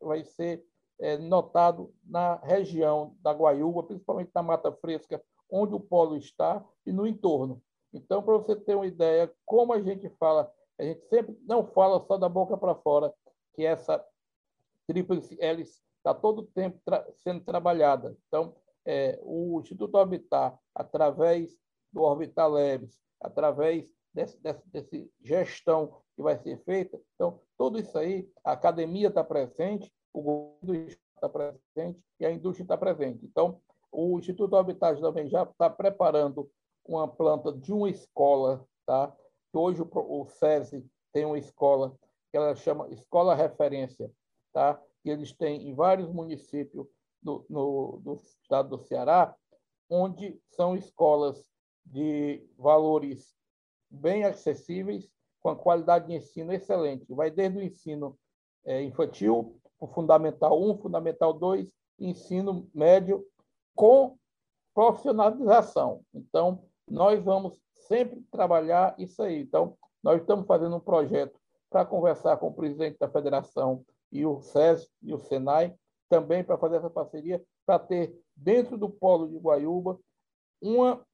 vai 0.00 0.24
ser 0.24 0.64
é, 1.00 1.16
notado 1.18 1.92
na 2.04 2.36
região 2.36 3.16
da 3.20 3.32
Guaiúba, 3.32 3.82
principalmente 3.82 4.30
na 4.34 4.42
Mata 4.42 4.72
Fresca, 4.72 5.22
onde 5.50 5.74
o 5.74 5.80
polo 5.80 6.16
está, 6.16 6.64
e 6.84 6.92
no 6.92 7.06
entorno. 7.06 7.62
Então, 8.04 8.22
para 8.22 8.36
você 8.36 8.56
ter 8.56 8.74
uma 8.74 8.86
ideia, 8.86 9.32
como 9.44 9.72
a 9.72 9.80
gente 9.80 10.08
fala, 10.18 10.50
a 10.78 10.82
gente 10.82 11.04
sempre 11.08 11.36
não 11.46 11.66
fala 11.66 12.00
só 12.06 12.16
da 12.16 12.28
boca 12.28 12.56
para 12.56 12.74
fora, 12.74 13.12
que 13.54 13.64
essa 13.64 14.04
tríplice 14.86 15.36
hélice 15.40 15.80
está 15.98 16.14
todo 16.14 16.40
o 16.40 16.46
tempo 16.46 16.80
tra 16.84 17.06
sendo 17.18 17.44
trabalhada. 17.44 18.16
Então, 18.26 18.54
é, 18.86 19.18
o 19.22 19.60
Instituto 19.60 19.96
Orbitar, 19.96 20.58
através 20.74 21.56
do 21.92 22.02
Orbital 22.02 22.50
Labs, 22.50 22.98
através 23.20 23.86
desse, 24.14 24.40
desse, 24.40 24.68
desse 24.68 25.12
gestão 25.20 26.00
que 26.16 26.22
vai 26.22 26.38
ser 26.38 26.58
feita, 26.64 26.98
então, 27.14 27.40
tudo 27.56 27.78
isso 27.78 27.96
aí, 27.98 28.30
a 28.44 28.52
academia 28.52 29.08
está 29.08 29.22
presente, 29.22 29.92
o 30.12 30.22
governo 30.22 30.88
está 31.14 31.28
presente 31.28 32.00
e 32.18 32.24
a 32.24 32.30
indústria 32.30 32.64
está 32.64 32.76
presente. 32.76 33.24
Então, 33.24 33.60
o 33.90 34.18
Instituto 34.18 34.56
Habitat 34.56 35.00
também 35.00 35.28
já 35.28 35.42
está 35.42 35.68
preparando 35.68 36.50
uma 36.88 37.06
planta 37.06 37.52
de 37.52 37.72
uma 37.72 37.90
escola, 37.90 38.66
tá? 38.86 39.14
Hoje 39.52 39.82
o, 39.82 39.88
o 39.92 40.26
SESI 40.26 40.84
tem 41.12 41.24
uma 41.24 41.38
escola 41.38 41.94
que 42.30 42.36
ela 42.36 42.54
chama 42.56 42.88
Escola 42.90 43.34
Referência, 43.34 44.10
tá? 44.52 44.80
Que 45.02 45.10
eles 45.10 45.32
têm 45.32 45.68
em 45.68 45.74
vários 45.74 46.10
municípios 46.10 46.86
do, 47.22 47.44
no, 47.48 48.00
do 48.02 48.14
estado 48.14 48.70
do 48.70 48.78
Ceará, 48.78 49.34
onde 49.90 50.40
são 50.50 50.74
escolas 50.74 51.48
de 51.84 52.46
valores 52.56 53.34
bem 53.90 54.24
acessíveis, 54.24 55.08
com 55.40 55.50
a 55.50 55.56
qualidade 55.56 56.08
de 56.08 56.14
ensino 56.14 56.52
excelente. 56.52 57.06
Vai 57.14 57.30
desde 57.30 57.58
o 57.58 57.62
ensino 57.62 58.18
é, 58.64 58.82
infantil, 58.82 59.60
o 59.78 59.86
Fundamental 59.86 60.60
1, 60.60 60.78
Fundamental 60.78 61.32
2, 61.32 61.70
ensino 61.98 62.68
médio, 62.74 63.26
com 63.74 64.18
profissionalização. 64.74 66.02
Então, 66.12 66.67
nós 66.90 67.22
vamos 67.22 67.60
sempre 67.86 68.22
trabalhar 68.30 68.94
isso 68.98 69.22
aí. 69.22 69.40
Então, 69.40 69.76
nós 70.02 70.20
estamos 70.20 70.46
fazendo 70.46 70.76
um 70.76 70.80
projeto 70.80 71.38
para 71.70 71.84
conversar 71.84 72.36
com 72.36 72.48
o 72.48 72.54
presidente 72.54 72.98
da 72.98 73.08
federação 73.08 73.84
e 74.10 74.24
o 74.24 74.40
SES 74.40 74.88
e 75.02 75.12
o 75.12 75.18
SENAI, 75.18 75.74
também 76.08 76.42
para 76.42 76.56
fazer 76.56 76.76
essa 76.76 76.88
parceria, 76.88 77.42
para 77.66 77.78
ter 77.78 78.18
dentro 78.34 78.78
do 78.78 78.88
polo 78.88 79.28
de 79.28 79.36
Guaiúba 79.36 79.98
uma 80.60 81.04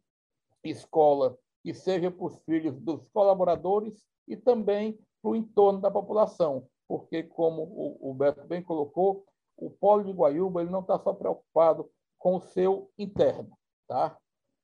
escola 0.62 1.36
que 1.62 1.74
seja 1.74 2.10
para 2.10 2.26
os 2.26 2.38
filhos 2.40 2.78
dos 2.80 3.06
colaboradores 3.08 4.06
e 4.28 4.36
também 4.36 4.98
para 5.20 5.30
o 5.30 5.36
entorno 5.36 5.80
da 5.80 5.90
população, 5.90 6.66
porque, 6.86 7.22
como 7.22 7.98
o 8.00 8.14
Beto 8.14 8.44
bem 8.46 8.62
colocou, 8.62 9.24
o 9.56 9.70
polo 9.70 10.04
de 10.04 10.12
Guaiúba 10.12 10.62
ele 10.62 10.70
não 10.70 10.80
está 10.80 10.98
só 10.98 11.12
preocupado 11.12 11.90
com 12.18 12.36
o 12.36 12.40
seu 12.40 12.90
interno, 12.98 13.56
tá? 13.88 14.16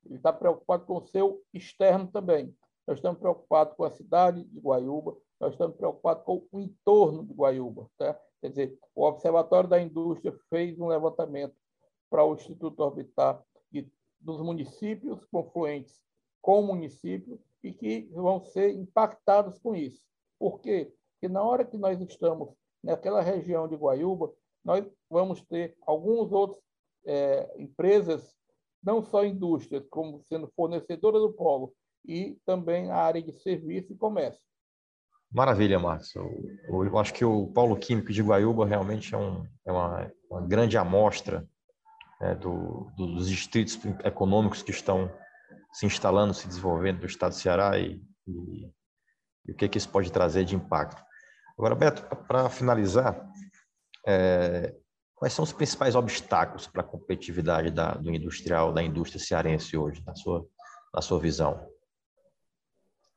Ele 0.05 0.15
está 0.15 0.33
preocupado 0.33 0.85
com 0.85 0.97
o 0.97 1.07
seu 1.07 1.41
externo 1.53 2.07
também. 2.07 2.55
Nós 2.87 2.97
estamos 2.97 3.19
preocupados 3.19 3.75
com 3.75 3.83
a 3.83 3.91
cidade 3.91 4.43
de 4.43 4.59
Guaiúba, 4.59 5.15
nós 5.39 5.53
estamos 5.53 5.75
preocupados 5.75 6.23
com 6.23 6.47
o 6.51 6.59
entorno 6.59 7.25
de 7.25 7.33
Guaiúba. 7.33 7.89
Tá? 7.97 8.19
Quer 8.41 8.49
dizer, 8.49 8.79
o 8.95 9.03
Observatório 9.03 9.69
da 9.69 9.81
Indústria 9.81 10.35
fez 10.49 10.79
um 10.79 10.87
levantamento 10.87 11.55
para 12.09 12.25
o 12.25 12.33
Instituto 12.33 12.81
Orbitar 12.81 13.41
de, 13.71 13.89
dos 14.19 14.41
municípios 14.41 15.23
confluentes 15.25 16.01
com 16.41 16.59
o 16.59 16.67
município 16.67 17.39
e 17.63 17.71
que 17.71 18.09
vão 18.13 18.43
ser 18.43 18.73
impactados 18.73 19.59
com 19.59 19.75
isso. 19.75 20.03
Por 20.39 20.59
quê? 20.59 20.93
Porque 21.13 21.31
na 21.31 21.43
hora 21.43 21.63
que 21.63 21.77
nós 21.77 22.01
estamos 22.01 22.49
naquela 22.83 23.21
região 23.21 23.67
de 23.67 23.75
Guaiúba, 23.75 24.33
nós 24.65 24.85
vamos 25.09 25.41
ter 25.43 25.77
alguns 25.85 26.31
outros 26.31 26.61
é, 27.05 27.53
empresas 27.61 28.35
não 28.83 29.03
só 29.03 29.23
indústrias, 29.25 29.85
como 29.89 30.21
sendo 30.23 30.51
fornecedora 30.55 31.19
do 31.19 31.31
polo, 31.31 31.73
e 32.05 32.37
também 32.45 32.89
a 32.91 32.97
área 32.97 33.21
de 33.21 33.31
serviço 33.31 33.93
e 33.93 33.97
comércio. 33.97 34.41
Maravilha, 35.31 35.79
Marcos. 35.79 36.13
Eu, 36.15 36.85
eu, 36.85 36.97
acho 36.97 37.13
que 37.13 37.23
o 37.23 37.47
polo 37.47 37.77
químico 37.77 38.11
de 38.11 38.21
Guaiúba 38.21 38.65
realmente 38.65 39.15
é, 39.15 39.17
um, 39.17 39.47
é 39.65 39.71
uma, 39.71 40.11
uma, 40.29 40.41
grande 40.41 40.77
amostra 40.77 41.47
né, 42.19 42.35
do, 42.35 42.91
dos 42.97 43.29
distritos 43.29 43.79
econômicos 44.03 44.61
que 44.61 44.71
estão 44.71 45.09
se 45.71 45.85
instalando, 45.85 46.33
se 46.33 46.47
desenvolvendo 46.47 46.99
no 46.99 47.05
estado 47.05 47.31
do 47.31 47.37
Ceará 47.37 47.79
e, 47.79 48.01
e, 48.27 48.73
e 49.45 49.51
o 49.51 49.55
que, 49.55 49.69
que 49.69 49.77
isso 49.77 49.89
pode 49.89 50.11
trazer 50.11 50.43
de 50.43 50.55
impacto. 50.55 51.01
Agora, 51.57 51.75
Beto, 51.75 52.03
para 52.27 52.49
finalizar, 52.49 53.25
é, 54.05 54.75
Quais 55.21 55.33
são 55.33 55.43
os 55.43 55.53
principais 55.53 55.93
obstáculos 55.93 56.65
para 56.65 56.81
a 56.81 56.83
competitividade 56.83 57.69
da, 57.69 57.93
do 57.93 58.09
industrial, 58.09 58.73
da 58.73 58.81
indústria 58.81 59.23
cearense 59.23 59.77
hoje, 59.77 60.01
na 60.03 60.15
sua, 60.15 60.47
na 60.91 60.99
sua 60.99 61.19
visão? 61.19 61.63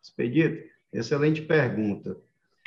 Expedito, 0.03 0.71
excelente 0.93 1.41
pergunta. 1.41 2.15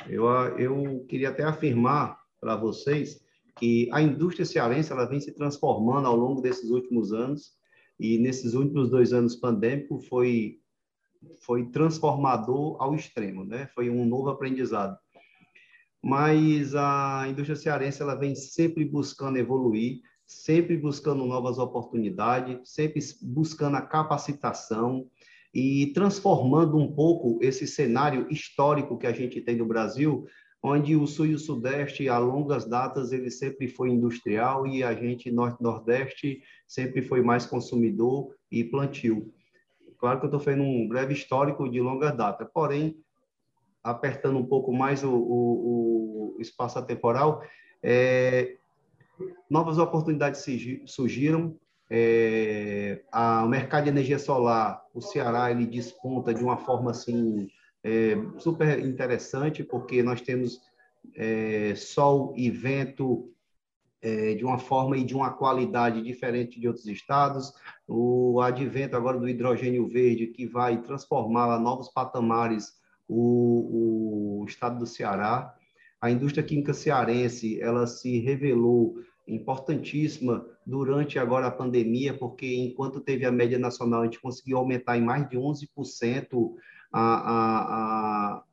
Eu, 0.08 0.26
eu 0.58 1.06
queria 1.08 1.28
até 1.28 1.44
afirmar 1.44 2.18
para 2.40 2.56
vocês 2.56 3.24
que 3.56 3.88
a 3.92 4.02
indústria 4.02 4.44
cearense 4.44 4.90
ela 4.90 5.04
vem 5.04 5.20
se 5.20 5.30
transformando 5.30 6.08
ao 6.08 6.16
longo 6.16 6.40
desses 6.40 6.68
últimos 6.70 7.12
anos 7.12 7.52
e 7.96 8.18
nesses 8.18 8.54
últimos 8.54 8.90
dois 8.90 9.12
anos 9.12 9.36
pandêmicos 9.36 10.04
foi 10.08 10.58
foi 11.42 11.66
transformador 11.70 12.76
ao 12.82 12.92
extremo, 12.92 13.44
né? 13.44 13.68
Foi 13.72 13.88
um 13.88 14.04
novo 14.04 14.30
aprendizado 14.30 14.98
mas 16.02 16.74
a 16.74 17.26
indústria 17.28 17.56
cearense 17.56 18.02
ela 18.02 18.14
vem 18.14 18.34
sempre 18.34 18.84
buscando 18.84 19.38
evoluir, 19.38 20.00
sempre 20.26 20.76
buscando 20.76 21.24
novas 21.24 21.58
oportunidades, 21.58 22.58
sempre 22.64 23.00
buscando 23.22 23.76
a 23.76 23.82
capacitação 23.82 25.06
e 25.54 25.92
transformando 25.94 26.76
um 26.76 26.92
pouco 26.92 27.38
esse 27.42 27.66
cenário 27.66 28.26
histórico 28.30 28.98
que 28.98 29.06
a 29.06 29.12
gente 29.12 29.40
tem 29.40 29.56
no 29.56 29.66
Brasil, 29.66 30.26
onde 30.62 30.94
o 30.96 31.06
Sul 31.06 31.26
e 31.26 31.34
o 31.34 31.38
Sudeste, 31.38 32.08
a 32.08 32.18
longas 32.18 32.66
datas, 32.66 33.12
ele 33.12 33.30
sempre 33.30 33.68
foi 33.68 33.90
industrial 33.90 34.66
e 34.66 34.82
a 34.82 34.92
gente, 34.92 35.30
Norte 35.30 35.62
Nordeste, 35.62 36.42
sempre 36.66 37.00
foi 37.00 37.22
mais 37.22 37.46
consumidor 37.46 38.34
e 38.50 38.64
plantio. 38.64 39.32
Claro 39.98 40.18
que 40.20 40.26
eu 40.26 40.28
estou 40.28 40.40
fazendo 40.40 40.62
um 40.62 40.86
breve 40.86 41.14
histórico 41.14 41.68
de 41.68 41.80
longa 41.80 42.10
data, 42.10 42.44
porém, 42.44 42.96
apertando 43.90 44.38
um 44.38 44.46
pouco 44.46 44.72
mais 44.72 45.02
o, 45.02 45.10
o, 45.10 46.34
o 46.36 46.40
espaço 46.40 46.80
temporal, 46.82 47.42
é, 47.82 48.56
novas 49.50 49.78
oportunidades 49.78 50.44
surgiram. 50.86 51.56
É, 51.90 53.02
a, 53.10 53.44
o 53.44 53.48
mercado 53.48 53.84
de 53.84 53.90
energia 53.90 54.18
solar, 54.18 54.82
o 54.92 55.00
Ceará, 55.00 55.50
ele 55.50 55.66
desponta 55.66 56.34
de 56.34 56.44
uma 56.44 56.58
forma 56.58 56.90
assim 56.90 57.48
é, 57.82 58.14
super 58.38 58.78
interessante, 58.78 59.64
porque 59.64 60.02
nós 60.02 60.20
temos 60.20 60.60
é, 61.16 61.74
sol 61.74 62.34
e 62.36 62.50
vento 62.50 63.32
é, 64.00 64.34
de 64.34 64.44
uma 64.44 64.58
forma 64.58 64.96
e 64.96 65.04
de 65.04 65.14
uma 65.14 65.32
qualidade 65.32 66.02
diferente 66.02 66.60
de 66.60 66.68
outros 66.68 66.86
estados. 66.86 67.52
O 67.86 68.40
advento 68.40 68.96
agora 68.96 69.18
do 69.18 69.28
hidrogênio 69.28 69.88
verde, 69.88 70.28
que 70.28 70.46
vai 70.46 70.82
transformar 70.82 71.58
novos 71.58 71.88
patamares 71.88 72.77
o, 73.08 74.42
o 74.42 74.44
estado 74.46 74.78
do 74.78 74.86
Ceará. 74.86 75.54
A 76.00 76.10
indústria 76.10 76.44
química 76.44 76.72
cearense, 76.74 77.60
ela 77.60 77.86
se 77.86 78.18
revelou 78.20 78.96
importantíssima 79.26 80.46
durante 80.64 81.18
agora 81.18 81.46
a 81.46 81.50
pandemia, 81.50 82.16
porque 82.16 82.54
enquanto 82.54 83.00
teve 83.00 83.24
a 83.24 83.32
média 83.32 83.58
nacional, 83.58 84.02
a 84.02 84.04
gente 84.04 84.20
conseguiu 84.20 84.58
aumentar 84.58 84.96
em 84.96 85.02
mais 85.02 85.28
de 85.28 85.36
11% 85.36 86.54
a, 86.92 87.00
a, 87.00 87.62
a, 87.74 88.44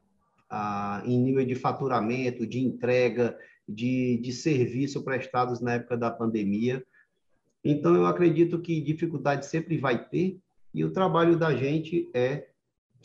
a, 0.50 1.04
em 1.06 1.20
nível 1.20 1.46
de 1.46 1.56
faturamento, 1.56 2.48
de 2.48 2.60
entrega, 2.60 3.38
de, 3.68 4.18
de 4.18 4.32
serviço 4.32 5.04
prestados 5.04 5.62
na 5.62 5.74
época 5.74 5.98
da 5.98 6.12
pandemia. 6.12 6.84
Então, 7.64 7.96
eu 7.96 8.06
acredito 8.06 8.60
que 8.60 8.82
dificuldade 8.82 9.46
sempre 9.46 9.78
vai 9.78 10.08
ter, 10.08 10.40
e 10.74 10.84
o 10.84 10.92
trabalho 10.92 11.38
da 11.38 11.56
gente 11.56 12.10
é 12.14 12.50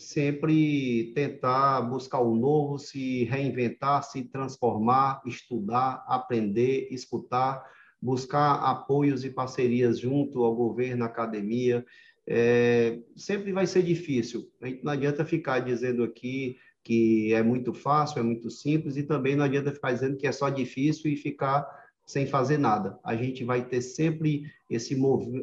sempre 0.00 1.12
tentar 1.14 1.82
buscar 1.82 2.20
o 2.20 2.34
novo, 2.34 2.78
se 2.78 3.24
reinventar, 3.24 4.02
se 4.02 4.24
transformar, 4.24 5.20
estudar, 5.26 6.04
aprender, 6.08 6.88
escutar, 6.90 7.64
buscar 8.00 8.54
apoios 8.54 9.24
e 9.24 9.30
parcerias 9.30 9.98
junto 9.98 10.42
ao 10.42 10.54
governo, 10.54 11.04
academia. 11.04 11.84
É, 12.26 12.98
sempre 13.14 13.52
vai 13.52 13.66
ser 13.66 13.82
difícil. 13.82 14.50
Não 14.82 14.92
adianta 14.92 15.24
ficar 15.24 15.60
dizendo 15.60 16.02
aqui 16.02 16.56
que 16.82 17.32
é 17.34 17.42
muito 17.42 17.74
fácil, 17.74 18.20
é 18.20 18.22
muito 18.22 18.50
simples, 18.50 18.96
e 18.96 19.02
também 19.02 19.36
não 19.36 19.44
adianta 19.44 19.72
ficar 19.72 19.92
dizendo 19.92 20.16
que 20.16 20.26
é 20.26 20.32
só 20.32 20.48
difícil 20.48 21.10
e 21.10 21.16
ficar 21.16 21.68
sem 22.06 22.26
fazer 22.26 22.58
nada. 22.58 22.98
A 23.04 23.14
gente 23.14 23.44
vai 23.44 23.64
ter 23.64 23.82
sempre 23.82 24.50
esse, 24.68 24.96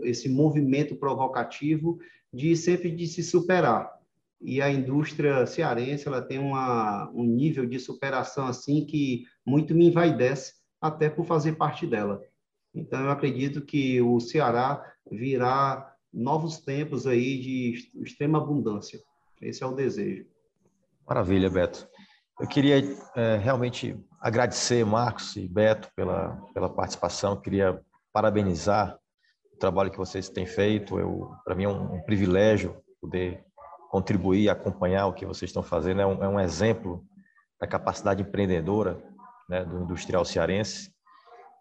esse 0.03 0.27
movimento 0.27 0.95
provocativo 0.95 1.99
de 2.33 2.55
sempre 2.57 2.91
de 2.91 3.07
se 3.07 3.23
superar. 3.23 3.96
E 4.41 4.61
a 4.61 4.71
indústria 4.71 5.45
cearense 5.45 6.07
ela 6.07 6.21
tem 6.21 6.37
uma, 6.37 7.09
um 7.11 7.23
nível 7.23 7.65
de 7.65 7.79
superação 7.79 8.45
assim 8.47 8.85
que 8.85 9.25
muito 9.45 9.73
me 9.73 9.87
envaidece, 9.87 10.53
até 10.79 11.09
por 11.09 11.25
fazer 11.25 11.53
parte 11.53 11.87
dela. 11.87 12.21
Então, 12.73 13.01
eu 13.01 13.09
acredito 13.09 13.61
que 13.61 13.99
o 14.01 14.19
Ceará 14.19 14.83
virá 15.11 15.91
novos 16.13 16.59
tempos 16.59 17.07
aí 17.07 17.39
de 17.39 17.91
extrema 18.03 18.37
abundância. 18.37 18.99
Esse 19.41 19.63
é 19.63 19.65
o 19.65 19.73
desejo. 19.73 20.25
Maravilha, 21.07 21.49
Beto. 21.49 21.87
Eu 22.39 22.47
queria 22.47 22.83
é, 23.15 23.37
realmente 23.37 23.97
agradecer 24.21 24.85
Marcos 24.85 25.35
e 25.35 25.47
Beto 25.47 25.89
pela, 25.95 26.35
pela 26.53 26.69
participação. 26.69 27.39
queria 27.39 27.81
parabenizar 28.13 28.97
o 29.53 29.57
trabalho 29.57 29.91
que 29.91 29.97
vocês 29.97 30.29
têm 30.29 30.45
feito. 30.45 30.95
Para 31.43 31.55
mim 31.55 31.63
é 31.63 31.69
um, 31.69 31.95
um, 31.95 32.01
privilégio 32.03 32.75
poder 33.01 33.43
contribuir, 33.89 34.49
acompanhar 34.49 35.07
o 35.07 35.13
que 35.13 35.25
vocês 35.25 35.49
estão 35.49 35.63
fazendo. 35.63 36.01
É 36.01 36.05
um, 36.05 36.23
é 36.23 36.27
um 36.27 36.39
exemplo 36.39 37.03
da 37.59 37.67
capacidade 37.67 38.21
empreendedora 38.21 39.01
né, 39.49 39.63
do 39.63 39.83
industrial 39.83 40.23
cearense. 40.25 40.91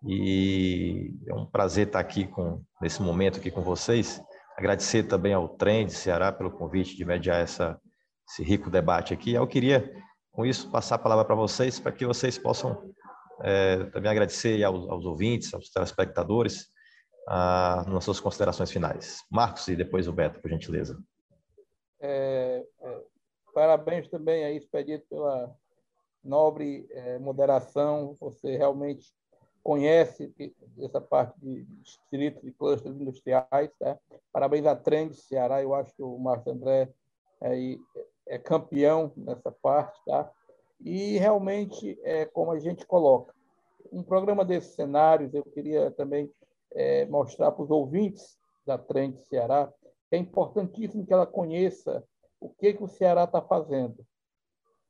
E 0.07 1.15
é 1.27 1.35
um 1.35 1.47
prazer 1.47 1.87
estar 1.87 2.01
aqui 2.01 2.27
com, 2.27 2.63
nesse 2.81 3.03
momento 3.03 3.39
aqui 3.39 3.51
com 3.51 3.63
vocês. 3.63 4.23
Agradecer 4.57 5.05
também 5.05 5.35
ao 5.35 5.49
Trem 5.49 5.87
de 5.87 5.93
Ceará 5.93 6.33
pelo 6.33 6.51
convite 6.51 6.97
de 6.97 7.05
mediar 7.05 7.41
essa 7.41 7.81
esse 8.29 8.43
rico 8.43 8.69
debate 8.69 9.15
aqui. 9.15 9.33
Eu 9.33 9.47
queria, 9.47 9.93
com 10.33 10.45
isso, 10.45 10.71
passar 10.71 10.97
a 10.97 10.99
palavra 10.99 11.25
para 11.25 11.35
vocês, 11.35 11.79
para 11.79 11.93
que 11.93 12.05
vocês 12.05 12.37
possam 12.37 12.93
é, 13.43 13.85
também 13.85 14.11
agradecer 14.11 14.63
aos, 14.65 14.89
aos, 14.89 15.05
ouvintes, 15.05 15.55
aos 15.55 15.71
telespectadores, 15.71 16.67
a, 17.29 17.85
nas 17.89 18.05
suas 18.05 18.21
considerações 18.21 18.71
finais. 18.71 19.23
Marcos 19.31 19.69
e 19.69 19.77
depois 19.77 20.09
o 20.09 20.13
Beto, 20.13 20.41
por 20.41 20.51
gentileza. 20.51 20.99
É, 22.01 22.65
é, 22.81 23.01
parabéns 23.55 24.09
também 24.09 24.45
aí, 24.45 24.57
Expedito, 24.57 25.07
pela 25.09 25.55
nobre 26.23 26.87
é, 26.91 27.19
moderação. 27.19 28.17
Você 28.21 28.57
realmente 28.57 29.15
conhece 29.63 30.33
essa 30.79 31.01
parte 31.01 31.39
de 31.41 31.65
distritos 31.83 32.45
e 32.45 32.53
clusters 32.53 32.95
industriais. 32.95 33.71
Tá? 33.79 33.99
Parabéns 34.33 34.67
à 34.67 34.77
Trend 34.77 35.15
Ceará. 35.15 35.63
Eu 35.63 35.75
acho 35.75 35.95
que 35.95 36.03
o 36.03 36.19
Márcio 36.19 36.53
André 36.53 36.89
aí 37.41 37.81
é 38.27 38.39
campeão 38.39 39.13
nessa 39.17 39.51
parte, 39.51 39.99
tá? 40.05 40.31
E 40.81 41.17
realmente 41.19 41.99
é 42.03 42.25
como 42.27 42.51
a 42.51 42.59
gente 42.59 42.87
coloca. 42.87 43.35
Um 43.93 44.03
programa 44.03 44.45
desses 44.45 44.75
cenários, 44.75 45.33
eu 45.33 45.45
queria 45.45 45.91
também 45.93 46.31
é, 46.73 47.07
mostrar 47.07 47.53
para 47.53 47.63
os 47.63 47.71
ouvintes 47.71 48.39
da 48.67 48.77
Trend 48.77 49.17
Ceará 49.21 49.73
é 50.11 50.17
importantíssimo 50.17 51.07
que 51.07 51.13
ela 51.13 51.27
conheça 51.27 52.05
o 52.41 52.49
que, 52.51 52.75
que 52.75 52.83
o 52.83 52.89
Ceará 52.89 53.25
está 53.25 53.41
fazendo, 53.43 54.07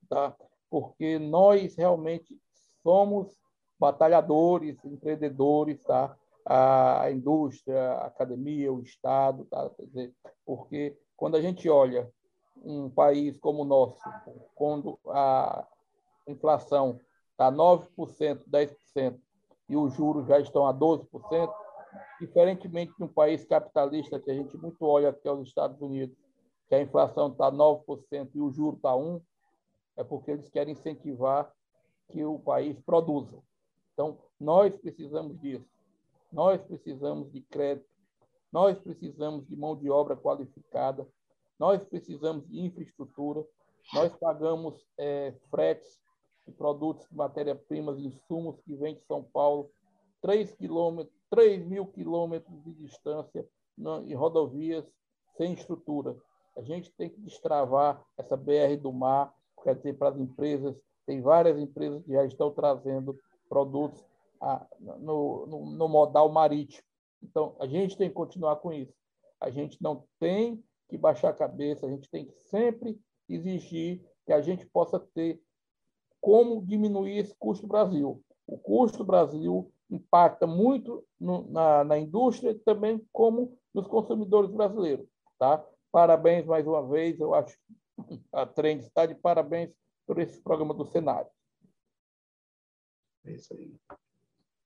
tá? 0.09 0.37
Porque 0.69 1.19
nós 1.19 1.77
realmente 1.77 2.39
somos 2.83 3.39
batalhadores, 3.79 4.85
empreendedores, 4.85 5.83
tá? 5.85 6.17
A 6.45 7.11
indústria, 7.11 7.93
a 7.93 8.07
academia, 8.07 8.73
o 8.73 8.81
Estado, 8.81 9.45
tá? 9.47 9.71
Dizer, 9.79 10.15
porque 10.45 10.97
quando 11.17 11.37
a 11.37 11.41
gente 11.41 11.69
olha 11.69 12.11
um 12.65 12.89
país 12.89 13.39
como 13.39 13.63
o 13.63 13.67
nosso, 13.67 13.99
quando 14.55 14.99
a 15.09 15.67
inflação 16.27 17.01
está 17.33 17.51
9%, 17.51 18.45
10%, 18.49 19.21
e 19.69 19.77
os 19.77 19.95
juros 19.95 20.27
já 20.27 20.39
estão 20.39 20.67
a 20.67 20.73
12%, 20.73 21.53
diferentemente 22.21 22.93
de 22.97 23.05
um 23.05 23.09
país 23.09 23.45
capitalista 23.45 24.21
que 24.21 24.31
a 24.31 24.35
gente 24.35 24.57
muito 24.57 24.85
olha 24.85 25.11
aqui 25.11 25.29
aos 25.29 25.47
Estados 25.47 25.81
Unidos, 25.81 26.17
que 26.69 26.75
a 26.75 26.81
inflação 26.81 27.29
está 27.29 27.51
9% 27.51 28.31
e 28.35 28.41
o 28.41 28.51
juro 28.51 28.77
está 28.77 28.91
1%, 28.91 29.23
é 29.97 30.05
porque 30.05 30.31
eles 30.31 30.49
querem 30.49 30.73
incentivar 30.73 31.53
que 32.09 32.25
o 32.25 32.39
país 32.39 32.79
produza. 32.81 33.43
Então, 33.93 34.19
nós 34.39 34.77
precisamos 34.77 35.39
disso. 35.41 35.67
Nós 36.33 36.61
precisamos 36.63 37.33
de 37.33 37.41
crédito, 37.41 37.89
nós 38.53 38.79
precisamos 38.79 39.47
de 39.47 39.57
mão 39.57 39.77
de 39.77 39.89
obra 39.89 40.17
qualificada, 40.17 41.09
nós 41.59 41.83
precisamos 41.85 42.47
de 42.47 42.61
infraestrutura, 42.61 43.47
nós 43.95 44.15
pagamos 44.17 44.87
é, 44.99 45.33
fretes 45.51 45.99
de 46.47 46.53
produtos, 46.53 47.09
de 47.09 47.17
matéria-primas, 47.17 47.99
insumos 47.99 48.61
que 48.61 48.75
vêm 48.75 48.97
de 48.97 49.05
São 49.05 49.23
Paulo, 49.23 49.71
3, 50.21 50.53
quilômetros, 50.53 51.16
3 51.31 51.65
mil 51.65 51.87
quilômetros 51.87 52.63
de 52.63 52.73
distância 52.75 53.47
em 54.05 54.15
rodovias 54.15 54.85
sem 55.37 55.53
estrutura. 55.53 56.17
A 56.57 56.63
gente 56.63 56.91
tem 56.93 57.11
que 57.11 57.21
destravar 57.21 58.03
essa 58.17 58.37
BR 58.37 58.77
do 58.81 58.93
mar, 58.93 59.35
quer 59.63 59.75
dizer, 59.75 59.99
para 59.99 60.09
as 60.09 60.19
empresas, 60.19 60.75
tem 61.05 61.21
várias 61.21 61.59
empresas 61.59 62.03
que 62.03 62.13
já 62.13 62.25
estão 62.25 62.51
trazendo 62.51 63.19
produtos 63.49 64.03
a, 64.41 64.67
no, 64.81 65.47
no, 65.47 65.67
no 65.67 65.89
modal 65.89 66.31
marítimo. 66.31 66.83
Então, 67.23 67.55
a 67.61 67.67
gente 67.67 67.97
tem 67.97 68.09
que 68.09 68.15
continuar 68.15 68.57
com 68.57 68.73
isso. 68.73 68.95
A 69.41 69.51
gente 69.51 69.81
não 69.83 70.05
tem 70.19 70.63
que 70.89 70.97
baixar 70.97 71.31
a 71.31 71.35
cabeça, 71.35 71.87
a 71.87 71.91
gente 71.91 72.09
tem 72.09 72.27
que 72.27 72.35
sempre 72.49 72.99
exigir 73.29 74.03
que 74.25 74.33
a 74.33 74.41
gente 74.41 74.67
possa 74.67 74.99
ter 74.99 75.41
como 76.21 76.65
diminuir 76.65 77.19
esse 77.19 77.35
custo 77.37 77.67
do 77.67 77.69
Brasil. 77.69 78.23
O 78.47 78.59
custo 78.59 78.99
do 78.99 79.05
Brasil 79.05 79.71
impacta 79.91 80.47
muito 80.47 81.05
no, 81.19 81.51
na, 81.51 81.85
na 81.85 81.99
indústria 81.99 82.59
também 82.65 83.05
como 83.13 83.57
nos 83.75 83.87
consumidores 83.87 84.51
brasileiros. 84.51 85.07
Tá? 85.39 85.65
Parabéns 85.93 86.45
mais 86.47 86.67
uma 86.67 86.87
vez, 86.87 87.19
eu 87.21 87.35
acho 87.35 87.57
que 88.09 88.21
a 88.33 88.45
Trend 88.45 88.83
está 88.83 89.07
de 89.07 89.15
parabéns 89.15 89.71
por 90.07 90.19
esse 90.19 90.41
programa 90.43 90.75
do 90.75 90.87
cenário. 90.87 91.29
É 93.25 93.33
isso 93.33 93.55
aí. 93.55 93.75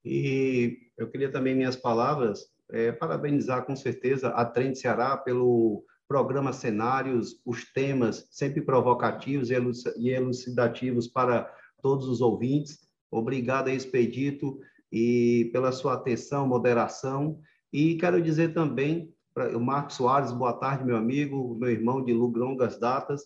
E 0.03 0.91
eu 0.97 1.09
queria 1.09 1.31
também 1.31 1.55
minhas 1.55 1.75
palavras 1.75 2.51
é, 2.71 2.91
parabenizar 2.91 3.65
com 3.65 3.75
certeza 3.75 4.29
a 4.29 4.45
Trend 4.45 4.75
Ceará 4.75 5.17
pelo 5.17 5.83
programa 6.07 6.51
cenários, 6.51 7.41
os 7.45 7.71
temas 7.71 8.27
sempre 8.31 8.61
provocativos 8.61 9.49
e 9.49 10.09
elucidativos 10.09 11.07
para 11.07 11.49
todos 11.81 12.07
os 12.07 12.19
ouvintes. 12.19 12.79
Obrigado, 13.09 13.69
Expedito, 13.69 14.59
e 14.91 15.49
pela 15.53 15.71
sua 15.71 15.93
atenção, 15.93 16.47
moderação. 16.47 17.39
E 17.71 17.95
quero 17.95 18.21
dizer 18.21 18.53
também 18.53 19.13
para 19.33 19.57
o 19.57 19.61
Marcos 19.61 19.95
Soares, 19.95 20.31
boa 20.31 20.53
tarde, 20.53 20.83
meu 20.83 20.97
amigo, 20.97 21.55
meu 21.55 21.69
irmão 21.69 22.03
de 22.03 22.13
longas 22.13 22.77
datas. 22.77 23.23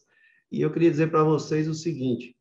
E 0.51 0.61
eu 0.61 0.71
queria 0.71 0.91
dizer 0.91 1.09
para 1.09 1.23
vocês 1.23 1.67
o 1.67 1.73
seguinte, 1.73 2.35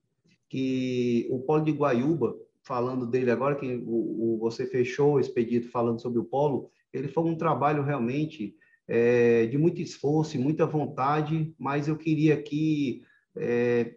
que 0.48 1.26
o 1.30 1.40
Polo 1.40 1.64
de 1.64 1.72
Guaiúba, 1.72 2.36
falando 2.62 3.06
dele 3.06 3.30
agora, 3.30 3.56
que 3.56 3.82
o, 3.86 4.34
o, 4.34 4.38
você 4.38 4.66
fechou 4.66 5.14
o 5.14 5.20
expedito 5.20 5.70
falando 5.70 6.00
sobre 6.00 6.18
o 6.18 6.24
polo, 6.24 6.70
ele 6.92 7.08
foi 7.08 7.24
um 7.24 7.36
trabalho 7.36 7.82
realmente 7.82 8.54
é, 8.86 9.46
de 9.46 9.58
muito 9.58 9.80
esforço 9.80 10.36
e 10.36 10.40
muita 10.40 10.66
vontade, 10.66 11.54
mas 11.58 11.88
eu 11.88 11.96
queria 11.96 12.34
aqui 12.34 13.02
é, 13.36 13.96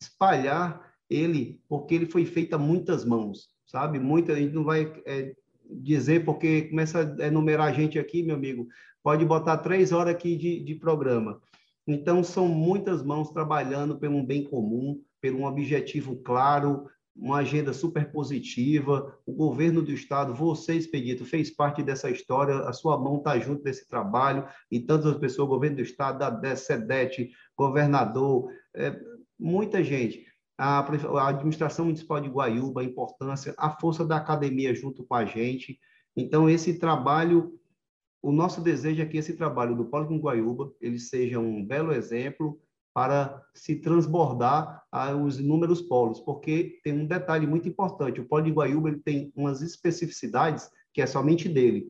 espalhar 0.00 0.89
ele, 1.10 1.60
porque 1.68 1.94
ele 1.94 2.06
foi 2.06 2.24
feito 2.24 2.54
a 2.54 2.58
muitas 2.58 3.04
mãos, 3.04 3.48
sabe? 3.66 3.98
Muita, 3.98 4.32
a 4.32 4.36
gente 4.36 4.54
não 4.54 4.64
vai 4.64 4.92
é, 5.04 5.34
dizer, 5.68 6.24
porque 6.24 6.62
começa 6.62 7.16
a 7.20 7.26
enumerar 7.26 7.68
a 7.68 7.72
gente 7.72 7.98
aqui, 7.98 8.22
meu 8.22 8.36
amigo, 8.36 8.68
pode 9.02 9.24
botar 9.24 9.58
três 9.58 9.92
horas 9.92 10.14
aqui 10.14 10.36
de, 10.36 10.62
de 10.62 10.74
programa. 10.76 11.40
Então, 11.86 12.22
são 12.22 12.46
muitas 12.46 13.02
mãos 13.02 13.30
trabalhando 13.30 13.98
pelo 13.98 14.16
um 14.16 14.24
bem 14.24 14.44
comum, 14.44 15.02
por 15.20 15.32
um 15.32 15.44
objetivo 15.44 16.16
claro, 16.16 16.86
uma 17.16 17.38
agenda 17.38 17.72
super 17.72 18.10
positiva. 18.12 19.14
O 19.26 19.32
governo 19.32 19.82
do 19.82 19.92
estado, 19.92 20.34
você, 20.34 20.74
Expedito, 20.74 21.24
fez 21.24 21.50
parte 21.50 21.82
dessa 21.82 22.10
história, 22.10 22.60
a 22.60 22.72
sua 22.72 22.98
mão 22.98 23.18
está 23.18 23.38
junto 23.38 23.62
desse 23.62 23.88
trabalho, 23.88 24.46
e 24.70 24.78
tantas 24.78 25.16
pessoas, 25.18 25.48
governo 25.48 25.76
do 25.76 25.82
estado, 25.82 26.40
da 26.40 26.56
SEDET, 26.56 27.30
governador, 27.56 28.50
é, 28.74 28.98
muita 29.38 29.82
gente. 29.82 30.29
A, 30.60 31.28
administração 31.28 31.86
municipal 31.86 32.20
de 32.20 32.28
Guaiúba, 32.28 32.82
a 32.82 32.84
importância, 32.84 33.54
a 33.56 33.70
força 33.70 34.04
da 34.04 34.16
academia 34.16 34.74
junto 34.74 35.04
com 35.04 35.14
a 35.14 35.24
gente. 35.24 35.78
Então, 36.14 36.50
esse 36.50 36.78
trabalho, 36.78 37.58
o 38.22 38.30
nosso 38.30 38.60
desejo 38.60 39.00
é 39.00 39.06
que 39.06 39.16
esse 39.16 39.34
trabalho 39.36 39.74
do 39.74 39.86
Polo 39.86 40.18
Guaiúba, 40.18 40.70
ele 40.80 40.98
seja 40.98 41.38
um 41.38 41.64
belo 41.64 41.92
exemplo 41.92 42.60
para 42.92 43.42
se 43.54 43.76
transbordar 43.76 44.84
aos 44.92 45.38
inúmeros 45.38 45.80
polos, 45.80 46.20
porque 46.20 46.80
tem 46.82 46.92
um 46.92 47.06
detalhe 47.06 47.46
muito 47.46 47.68
importante, 47.68 48.20
o 48.20 48.26
polo 48.26 48.42
de 48.42 48.50
Guaiúba 48.50 48.88
ele 48.88 48.98
tem 48.98 49.32
umas 49.34 49.62
especificidades 49.62 50.68
que 50.92 51.00
é 51.00 51.06
somente 51.06 51.48
dele, 51.48 51.86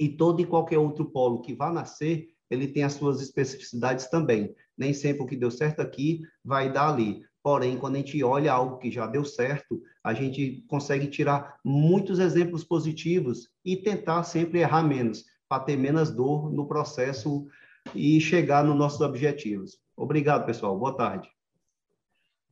e 0.00 0.08
todo 0.08 0.40
e 0.40 0.46
qualquer 0.46 0.78
outro 0.78 1.04
polo 1.04 1.42
que 1.42 1.54
vá 1.54 1.70
nascer, 1.70 2.28
ele 2.50 2.66
tem 2.66 2.82
as 2.82 2.94
suas 2.94 3.20
especificidades 3.20 4.10
também. 4.10 4.54
Nem 4.76 4.92
sempre 4.92 5.22
o 5.22 5.26
que 5.26 5.36
deu 5.36 5.50
certo 5.50 5.80
aqui 5.80 6.22
vai 6.44 6.72
dar 6.72 6.92
ali. 6.92 7.22
Porém, 7.42 7.76
quando 7.76 7.96
a 7.96 7.98
gente 7.98 8.22
olha 8.22 8.52
algo 8.52 8.78
que 8.78 8.90
já 8.90 9.06
deu 9.06 9.24
certo, 9.24 9.82
a 10.02 10.14
gente 10.14 10.64
consegue 10.68 11.08
tirar 11.08 11.58
muitos 11.64 12.20
exemplos 12.20 12.62
positivos 12.62 13.48
e 13.64 13.76
tentar 13.76 14.22
sempre 14.22 14.60
errar 14.60 14.84
menos, 14.84 15.24
para 15.48 15.64
ter 15.64 15.76
menos 15.76 16.10
dor 16.10 16.52
no 16.52 16.68
processo 16.68 17.46
e 17.94 18.20
chegar 18.20 18.62
nos 18.64 18.76
nossos 18.76 19.00
objetivos. 19.00 19.78
Obrigado, 19.96 20.46
pessoal. 20.46 20.78
Boa 20.78 20.96
tarde. 20.96 21.28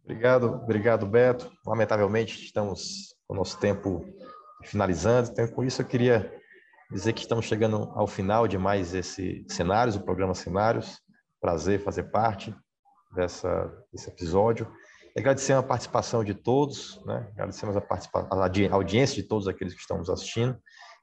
Obrigado, 0.02 0.46
obrigado, 0.46 1.06
Beto. 1.06 1.52
Lamentavelmente, 1.64 2.44
estamos 2.44 3.14
com 3.28 3.34
o 3.34 3.36
nosso 3.36 3.60
tempo 3.60 4.04
finalizando. 4.64 5.30
Então, 5.30 5.46
com 5.46 5.62
isso, 5.62 5.82
eu 5.82 5.86
queria 5.86 6.36
dizer 6.90 7.12
que 7.12 7.20
estamos 7.20 7.44
chegando 7.44 7.92
ao 7.94 8.08
final 8.08 8.48
de 8.48 8.58
mais 8.58 8.92
esse 8.92 9.44
Cenários, 9.48 9.94
o 9.94 10.02
programa 10.02 10.34
Cenários. 10.34 11.00
Prazer 11.40 11.80
fazer 11.80 12.10
parte 12.10 12.52
dessa, 13.14 13.70
desse 13.92 14.08
episódio. 14.08 14.70
E 15.16 15.20
agradecer 15.20 15.52
a 15.52 15.62
participação 15.62 16.22
de 16.22 16.34
todos, 16.34 17.04
né? 17.04 17.28
agradecemos 17.32 17.76
a, 17.76 17.80
participa 17.80 18.28
a 18.30 18.74
audiência 18.74 19.20
de 19.20 19.28
todos 19.28 19.48
aqueles 19.48 19.74
que 19.74 19.80
estão 19.80 19.98
nos 19.98 20.08
assistindo 20.08 20.56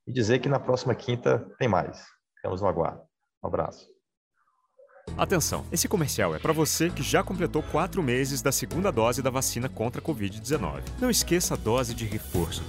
e 0.07 0.13
dizer 0.13 0.39
que 0.39 0.47
na 0.47 0.59
próxima 0.59 0.95
quinta 0.95 1.45
tem 1.59 1.67
mais. 1.67 2.05
Ficamos 2.35 2.61
no 2.61 2.67
aguardo. 2.67 3.01
Um 3.43 3.47
abraço. 3.47 3.85
Atenção, 5.17 5.65
esse 5.71 5.87
comercial 5.87 6.35
é 6.35 6.39
para 6.39 6.51
você 6.51 6.89
que 6.89 7.01
já 7.01 7.23
completou 7.23 7.63
quatro 7.63 8.03
meses 8.03 8.41
da 8.41 8.51
segunda 8.51 8.91
dose 8.91 9.21
da 9.21 9.29
vacina 9.29 9.69
contra 9.69 10.01
a 10.01 10.03
Covid-19. 10.03 10.81
Não 10.99 11.09
esqueça 11.09 11.53
a 11.53 11.57
dose 11.57 11.93
de 11.93 12.03
reforço. 12.05 12.61